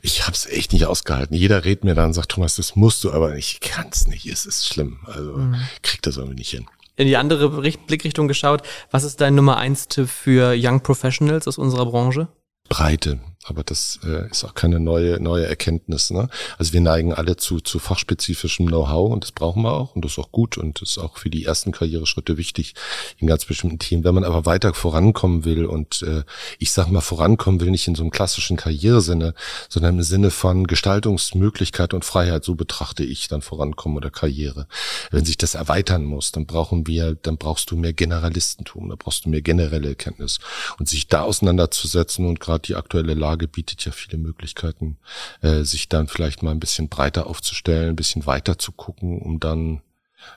ich 0.00 0.22
habe 0.22 0.32
es 0.32 0.46
echt 0.46 0.72
nicht 0.72 0.86
ausgehalten. 0.86 1.36
Jeder 1.36 1.66
redet 1.66 1.84
mir 1.84 1.94
dann 1.94 2.06
und 2.06 2.12
sagt, 2.14 2.30
Thomas, 2.30 2.56
das 2.56 2.76
musst 2.76 3.04
du, 3.04 3.12
aber 3.12 3.36
ich 3.36 3.60
kann 3.60 3.88
es 3.92 4.06
nicht, 4.06 4.24
es 4.24 4.46
ist 4.46 4.66
schlimm. 4.66 5.00
Also 5.04 5.36
mhm. 5.36 5.56
krieg 5.82 6.00
das 6.00 6.16
irgendwie 6.16 6.36
nicht 6.36 6.50
hin 6.50 6.66
in 7.00 7.06
die 7.06 7.16
andere 7.16 7.48
Blickrichtung 7.48 8.28
geschaut. 8.28 8.62
Was 8.90 9.04
ist 9.04 9.22
dein 9.22 9.34
Nummer 9.34 9.56
eins 9.56 9.88
Tipp 9.88 10.08
für 10.10 10.54
Young 10.54 10.82
Professionals 10.82 11.48
aus 11.48 11.56
unserer 11.56 11.86
Branche? 11.86 12.28
Breite. 12.68 13.20
Aber 13.46 13.64
das 13.64 13.98
äh, 14.04 14.28
ist 14.30 14.44
auch 14.44 14.52
keine 14.52 14.80
neue 14.80 15.18
neue 15.18 15.46
Erkenntnis. 15.46 16.10
Ne? 16.10 16.28
Also 16.58 16.74
wir 16.74 16.82
neigen 16.82 17.14
alle 17.14 17.36
zu 17.36 17.60
zu 17.60 17.78
fachspezifischem 17.78 18.66
Know-how 18.66 19.10
und 19.10 19.24
das 19.24 19.32
brauchen 19.32 19.62
wir 19.62 19.72
auch 19.72 19.94
und 19.94 20.04
das 20.04 20.12
ist 20.12 20.18
auch 20.18 20.30
gut 20.30 20.58
und 20.58 20.82
ist 20.82 20.98
auch 20.98 21.16
für 21.16 21.30
die 21.30 21.46
ersten 21.46 21.72
Karriereschritte 21.72 22.36
wichtig 22.36 22.74
in 23.16 23.26
ganz 23.26 23.46
bestimmten 23.46 23.78
Themen. 23.78 24.04
Wenn 24.04 24.14
man 24.14 24.24
aber 24.24 24.44
weiter 24.44 24.74
vorankommen 24.74 25.46
will 25.46 25.64
und 25.64 26.02
äh, 26.02 26.24
ich 26.58 26.72
sag 26.72 26.88
mal 26.88 27.00
vorankommen 27.00 27.62
will 27.62 27.70
nicht 27.70 27.88
in 27.88 27.94
so 27.94 28.02
einem 28.02 28.10
klassischen 28.10 28.58
Karrieresinne, 28.58 29.32
sondern 29.70 29.96
im 29.96 30.02
Sinne 30.02 30.30
von 30.30 30.66
Gestaltungsmöglichkeit 30.66 31.94
und 31.94 32.04
Freiheit, 32.04 32.44
so 32.44 32.54
betrachte 32.56 33.04
ich 33.04 33.28
dann 33.28 33.40
vorankommen 33.40 33.96
oder 33.96 34.10
Karriere. 34.10 34.66
Wenn 35.10 35.24
sich 35.24 35.38
das 35.38 35.54
erweitern 35.54 36.04
muss, 36.04 36.30
dann 36.30 36.44
brauchen 36.44 36.86
wir, 36.86 37.14
dann 37.14 37.38
brauchst 37.38 37.70
du 37.70 37.76
mehr 37.76 37.94
Generalistentum, 37.94 38.90
da 38.90 38.96
brauchst 38.98 39.24
du 39.24 39.30
mehr 39.30 39.40
generelle 39.40 39.94
Kenntnis 39.94 40.40
und 40.78 40.90
sich 40.90 41.08
da 41.08 41.22
auseinanderzusetzen 41.22 42.26
und 42.26 42.38
gerade 42.38 42.66
die 42.66 42.76
aktuelle 42.76 43.14
Lage 43.14 43.29
Lage 43.30 43.46
bietet 43.46 43.84
ja 43.84 43.92
viele 43.92 44.18
Möglichkeiten, 44.18 44.98
äh, 45.40 45.62
sich 45.62 45.88
dann 45.88 46.08
vielleicht 46.08 46.42
mal 46.42 46.50
ein 46.50 46.60
bisschen 46.60 46.88
breiter 46.88 47.26
aufzustellen, 47.26 47.90
ein 47.90 47.96
bisschen 47.96 48.26
weiter 48.26 48.58
zu 48.58 48.72
gucken, 48.72 49.20
um 49.22 49.38
dann, 49.38 49.82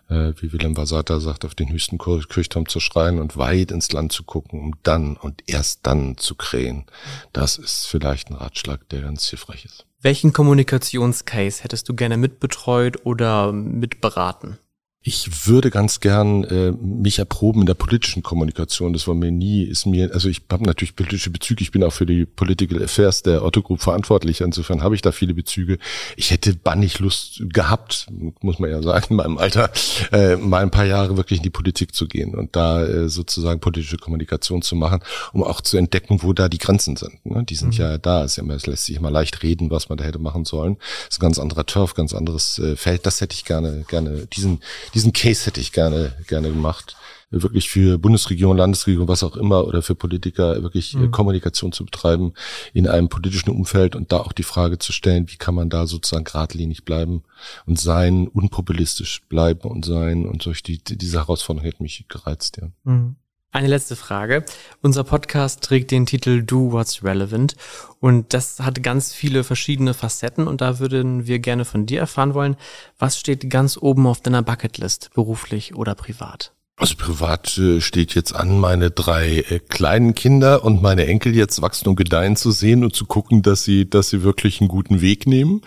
äh, 0.10 0.34
wie 0.40 0.54
Willem 0.54 0.78
Vasata 0.78 1.20
sagt, 1.20 1.44
auf 1.44 1.56
den 1.56 1.72
höchsten 1.72 1.98
Kirchturm 1.98 2.68
zu 2.68 2.80
schreien 2.80 3.20
und 3.20 3.36
weit 3.36 3.72
ins 3.72 3.92
Land 3.92 4.12
zu 4.12 4.24
gucken, 4.24 4.60
um 4.60 4.76
dann 4.84 5.18
und 5.18 5.44
erst 5.48 5.80
dann 5.84 6.18
zu 6.18 6.36
krähen. 6.36 6.86
Das 7.34 7.58
ist 7.58 7.88
vielleicht 7.88 8.30
ein 8.30 8.36
Ratschlag, 8.36 8.88
der 8.90 9.02
ganz 9.02 9.28
hilfreich 9.28 9.66
ist. 9.66 9.86
Welchen 10.02 10.34
Kommunikationscase 10.34 11.64
hättest 11.64 11.90
du 11.90 11.96
gerne 11.96 12.18
mitbetreut 12.18 13.06
oder 13.06 13.52
mitberaten? 13.54 14.60
Ich 15.06 15.48
würde 15.48 15.70
ganz 15.70 16.00
gern 16.00 16.46
äh, 16.46 16.72
mich 16.72 17.20
erproben 17.20 17.62
in 17.62 17.66
der 17.66 17.74
politischen 17.74 18.24
Kommunikation. 18.24 18.94
Das 18.94 19.06
war 19.06 19.14
mir 19.14 19.32
nie, 19.32 19.64
ist 19.64 19.86
mir, 19.86 20.14
also 20.14 20.30
ich 20.30 20.42
habe 20.50 20.64
natürlich 20.64 20.96
politische 20.96 21.30
Bezüge. 21.30 21.62
Ich 21.62 21.72
bin 21.72 21.84
auch 21.84 21.92
für 21.92 22.06
die 22.06 22.26
Political 22.26 22.82
Affairs 22.82 23.22
der 23.22 23.44
Otto 23.44 23.62
Group 23.62 23.82
verantwortlich. 23.82 24.40
Insofern 24.40 24.82
habe 24.82 24.96
ich 24.96 25.02
da 25.02 25.12
viele 25.12 25.34
Bezüge. 25.34 25.78
Ich 26.16 26.32
hätte 26.32 26.56
bannig 26.56 27.00
Lust 27.00 27.44
gehabt, 27.50 28.08
muss 28.40 28.60
man 28.60 28.70
ja 28.70 28.82
sagen, 28.82 29.08
in 29.10 29.16
meinem 29.18 29.38
Alter, 29.38 29.72
äh, 30.14 30.38
mal 30.38 30.62
ein 30.62 30.72
paar 30.72 30.86
Jahre 30.86 31.18
wirklich 31.18 31.40
in 31.40 31.44
die 31.44 31.50
Politik 31.50 31.94
zu 31.94 32.08
gehen 32.08 32.34
und 32.34 32.56
da 32.56 32.86
äh, 32.86 33.10
sozusagen 33.10 33.60
politische 33.60 33.98
Kommunikation 33.98 34.62
zu 34.62 34.78
machen, 34.78 35.02
um 35.34 35.44
auch 35.44 35.60
zu 35.60 35.76
entdecken, 35.76 36.24
wo 36.24 36.32
da 36.32 36.48
die 36.48 36.60
Grenzen 36.60 36.96
sind. 36.96 37.26
Ne? 37.26 37.44
Die 37.44 37.56
sind 37.56 37.74
mhm. 37.74 37.82
ja 37.82 37.98
da. 37.98 38.24
Es, 38.24 38.38
ja, 38.38 38.44
es 38.54 38.68
lässt 38.68 38.86
sich 38.86 38.96
immer 38.96 39.12
leicht 39.12 39.44
reden, 39.44 39.70
was 39.70 39.90
man 39.90 39.98
da 39.98 40.06
hätte 40.06 40.20
machen 40.20 40.46
sollen. 40.46 40.78
Das 40.78 41.16
ist 41.16 41.20
ein 41.20 41.24
ganz 41.24 41.40
anderer 41.40 41.66
Turf, 41.66 41.94
ganz 41.94 42.14
anderes 42.14 42.58
äh, 42.60 42.78
Feld. 42.78 43.06
Das 43.06 43.20
hätte 43.20 43.36
ich 43.36 43.44
gerne, 43.44 43.84
gerne 43.90 44.28
diesen 44.28 44.62
diesen 44.94 45.14
Case 45.14 45.46
hätte 45.46 45.62
ich 45.62 45.72
gerne, 45.72 46.14
gerne 46.28 46.50
gemacht. 46.50 46.96
Wirklich 47.30 47.70
für 47.70 47.98
Bundesregierung, 47.98 48.56
Landesregierung, 48.56 49.08
was 49.08 49.24
auch 49.24 49.36
immer, 49.36 49.66
oder 49.66 49.82
für 49.82 49.96
Politiker 49.96 50.62
wirklich 50.62 50.94
mhm. 50.94 51.10
Kommunikation 51.10 51.72
zu 51.72 51.84
betreiben 51.84 52.34
in 52.74 52.88
einem 52.88 53.10
politischen 53.10 53.50
Umfeld 53.50 53.96
und 53.96 54.12
da 54.12 54.18
auch 54.20 54.34
die 54.34 54.44
Frage 54.44 54.78
zu 54.78 54.92
stellen, 54.92 55.28
wie 55.30 55.38
kann 55.38 55.56
man 55.56 55.72
da 55.72 55.88
sozusagen 55.88 56.26
geradlinig 56.26 56.86
bleiben 56.86 57.24
und 57.66 57.80
sein, 57.80 58.28
unpopulistisch 58.28 59.22
bleiben 59.30 59.68
und 59.68 59.84
sein 59.84 60.28
und 60.28 60.46
durch 60.46 60.62
die, 60.62 60.78
diese 60.84 61.18
Herausforderung 61.18 61.66
hätte 61.66 61.82
mich 61.82 62.06
gereizt, 62.08 62.58
ja. 62.62 62.70
Mhm. 62.84 63.16
Eine 63.54 63.68
letzte 63.68 63.96
Frage. 63.96 64.44
Unser 64.82 65.04
Podcast 65.04 65.64
trägt 65.64 65.92
den 65.92 66.08
Titel 66.08 66.42
Do 66.42 66.72
What's 66.72 67.04
Relevant 67.04 67.56
und 68.00 68.34
das 68.34 68.60
hat 68.60 68.82
ganz 68.82 69.14
viele 69.14 69.44
verschiedene 69.44 69.94
Facetten 69.94 70.48
und 70.48 70.62
da 70.62 70.80
würden 70.80 71.28
wir 71.28 71.38
gerne 71.38 71.64
von 71.64 71.86
dir 71.86 72.00
erfahren 72.00 72.34
wollen, 72.34 72.58
was 72.98 73.20
steht 73.20 73.52
ganz 73.52 73.78
oben 73.78 74.08
auf 74.08 74.22
deiner 74.22 74.42
Bucketlist, 74.42 75.12
beruflich 75.14 75.76
oder 75.76 75.94
privat? 75.94 76.52
Also 76.76 76.96
privat 76.98 77.56
äh, 77.60 77.82
steht 77.82 78.16
jetzt 78.16 78.36
an, 78.36 78.60
meine 78.60 78.90
drei 78.90 79.46
äh, 79.48 79.60
kleinen 79.60 80.16
Kinder 80.16 80.66
und 80.66 80.82
meine 80.82 81.06
Enkel 81.06 81.36
jetzt 81.36 81.62
wachsen 81.62 81.88
und 81.88 81.98
gedeihen 81.98 82.36
zu 82.36 82.50
sehen 82.50 82.84
und 82.84 82.96
zu 82.96 83.06
gucken, 83.06 83.44
dass 83.44 83.64
sie, 83.64 83.88
dass 83.88 84.10
sie 84.10 84.24
wirklich 84.24 84.60
einen 84.60 84.70
guten 84.70 85.00
Weg 85.00 85.28
nehmen. 85.28 85.62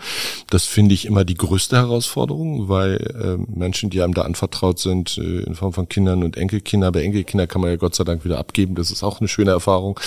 Das 0.49 0.65
finde 0.65 0.93
ich 0.93 1.05
immer 1.05 1.23
die 1.23 1.35
größte 1.35 1.77
Herausforderung, 1.77 2.67
weil 2.67 2.97
äh, 2.97 3.37
Menschen, 3.57 3.89
die 3.89 4.01
einem 4.01 4.13
da 4.13 4.23
anvertraut 4.23 4.79
sind, 4.79 5.17
äh, 5.17 5.43
in 5.43 5.55
Form 5.55 5.71
von 5.71 5.87
Kindern 5.87 6.23
und 6.23 6.35
Enkelkinder, 6.35 6.91
bei 6.91 7.03
Enkelkinder 7.03 7.47
kann 7.47 7.61
man 7.61 7.69
ja 7.69 7.77
Gott 7.77 7.95
sei 7.95 8.03
Dank 8.03 8.25
wieder 8.25 8.37
abgeben. 8.37 8.75
Das 8.75 8.91
ist 8.91 9.01
auch 9.01 9.21
eine 9.21 9.29
schöne 9.29 9.51
Erfahrung. 9.51 9.97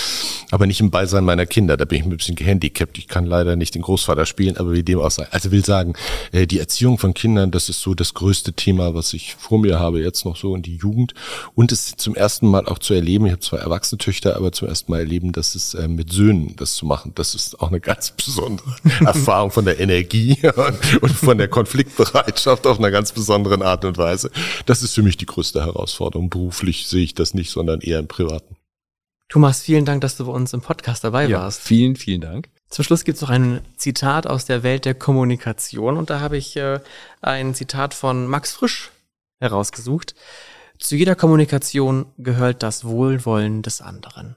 Aber 0.51 0.67
nicht 0.67 0.81
im 0.81 0.91
Beisein 0.91 1.25
meiner 1.25 1.47
Kinder. 1.47 1.77
Da 1.77 1.85
bin 1.85 1.97
ich 1.97 2.05
ein 2.05 2.15
bisschen 2.15 2.35
gehandicapt. 2.35 2.99
Ich 2.99 3.07
kann 3.07 3.25
leider 3.25 3.55
nicht 3.55 3.73
den 3.73 3.81
Großvater 3.81 4.27
spielen, 4.27 4.55
aber 4.55 4.71
wie 4.73 4.83
dem 4.83 4.99
auch 4.99 5.09
sei. 5.09 5.27
Also 5.31 5.49
will 5.49 5.65
sagen, 5.65 5.95
äh, 6.31 6.45
die 6.45 6.59
Erziehung 6.59 6.99
von 6.99 7.15
Kindern, 7.15 7.49
das 7.49 7.69
ist 7.69 7.81
so 7.81 7.95
das 7.95 8.13
größte 8.13 8.53
Thema, 8.53 8.93
was 8.93 9.13
ich 9.13 9.33
vor 9.33 9.57
mir 9.57 9.79
habe 9.79 9.99
jetzt 9.99 10.25
noch 10.25 10.35
so 10.35 10.55
in 10.55 10.61
die 10.61 10.75
Jugend 10.75 10.90
Jugend 10.91 11.13
und 11.55 11.71
es 11.71 11.95
zum 11.95 12.15
ersten 12.15 12.47
Mal 12.47 12.65
auch 12.65 12.79
zu 12.79 12.93
erleben, 12.93 13.25
ich 13.25 13.31
habe 13.31 13.41
zwei 13.41 13.57
erwachsene 13.57 13.97
Töchter, 13.97 14.35
aber 14.35 14.51
zum 14.51 14.67
ersten 14.67 14.91
Mal 14.91 14.99
erleben, 14.99 15.31
dass 15.31 15.55
es 15.55 15.73
äh, 15.73 15.87
mit 15.87 16.11
Söhnen 16.11 16.55
das 16.57 16.75
zu 16.75 16.85
machen, 16.85 17.13
das 17.15 17.35
ist 17.35 17.59
auch 17.61 17.69
eine 17.69 17.79
ganz 17.79 18.11
besondere 18.11 18.75
Erfahrung 19.05 19.51
von 19.51 19.65
der 19.65 19.79
Energie 19.79 20.37
und, 20.43 21.01
und 21.03 21.11
von 21.11 21.37
der 21.37 21.47
Konfliktbereitschaft 21.47 22.67
auf 22.67 22.79
einer 22.79 22.91
ganz 22.91 23.11
besonderen 23.11 23.61
Art 23.61 23.85
und 23.85 23.97
Weise. 23.97 24.31
Das 24.65 24.83
ist 24.83 24.93
für 24.93 25.03
mich 25.03 25.17
die 25.17 25.25
größte 25.25 25.61
Herausforderung. 25.61 26.29
Beruflich 26.29 26.87
sehe 26.87 27.03
ich 27.03 27.15
das 27.15 27.33
nicht, 27.33 27.51
sondern 27.51 27.81
eher 27.81 27.99
im 27.99 28.07
Privaten. 28.07 28.55
Thomas, 29.29 29.61
vielen 29.61 29.85
Dank, 29.85 30.01
dass 30.01 30.17
du 30.17 30.25
bei 30.25 30.31
uns 30.33 30.51
im 30.51 30.59
Podcast 30.59 31.05
dabei 31.05 31.25
ja, 31.25 31.39
warst. 31.39 31.61
Vielen, 31.61 31.95
vielen 31.95 32.19
Dank. 32.19 32.49
Zum 32.71 32.83
Schluss 32.83 33.03
gibt 33.03 33.17
es 33.17 33.21
noch 33.21 33.29
ein 33.29 33.61
Zitat 33.75 34.27
aus 34.27 34.45
der 34.45 34.63
Welt 34.63 34.85
der 34.85 34.93
Kommunikation 34.93 35.97
und 35.97 36.09
da 36.09 36.19
habe 36.19 36.37
ich 36.37 36.55
äh, 36.55 36.79
ein 37.21 37.53
Zitat 37.53 37.93
von 37.93 38.27
Max 38.27 38.53
Frisch 38.53 38.91
herausgesucht. 39.39 40.15
Zu 40.81 40.95
jeder 40.95 41.15
Kommunikation 41.15 42.07
gehört 42.17 42.63
das 42.63 42.83
Wohlwollen 42.83 43.61
des 43.61 43.81
anderen. 43.81 44.35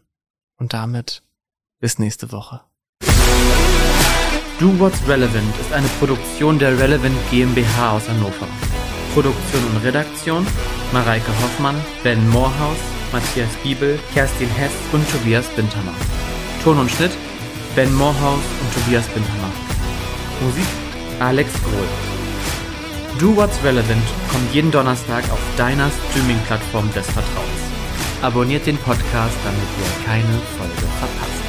Und 0.59 0.75
damit 0.75 1.23
bis 1.81 1.99
nächste 1.99 2.33
Woche. 2.33 2.61
Do 4.61 4.79
What's 4.79 5.09
Relevant 5.09 5.59
ist 5.59 5.73
eine 5.73 5.89
Produktion 5.99 6.59
der 6.59 6.79
Relevant 6.79 7.17
GmbH 7.31 7.97
aus 7.97 8.07
Hannover. 8.09 8.47
Produktion 9.15 9.65
und 9.65 9.85
Redaktion 9.85 10.47
Mareike 10.93 11.33
Hoffmann, 11.43 11.77
Ben 12.05 12.29
Moorhaus, 12.29 12.79
Matthias 13.11 13.51
Giebel, 13.63 13.99
Kerstin 14.13 14.51
Hess 14.51 14.73
und 14.93 15.11
Tobias 15.11 15.49
Bintermann. 15.57 15.97
Ton 16.63 16.79
und 16.79 16.91
Schnitt 16.91 17.13
Ben 17.75 17.93
Moorhaus 17.95 18.43
und 18.61 18.75
Tobias 18.75 19.07
Bintermann. 19.09 19.53
Musik 20.43 20.67
Alex 21.21 21.51
Grohl. 21.63 22.14
Do 23.19 23.37
What's 23.37 23.63
Relevant 23.63 24.03
kommt 24.29 24.53
jeden 24.53 24.73
Donnerstag 24.73 25.23
auf 25.31 25.39
deiner 25.57 25.89
Streaming-Plattform 25.89 26.93
des 26.95 27.07
Vertrauens. 27.07 27.61
Abonniert 28.23 28.67
den 28.67 28.77
Podcast, 28.77 29.37
damit 29.45 29.63
ihr 29.79 30.05
keine 30.05 30.41
Folge 30.59 30.87
verpasst. 30.99 31.44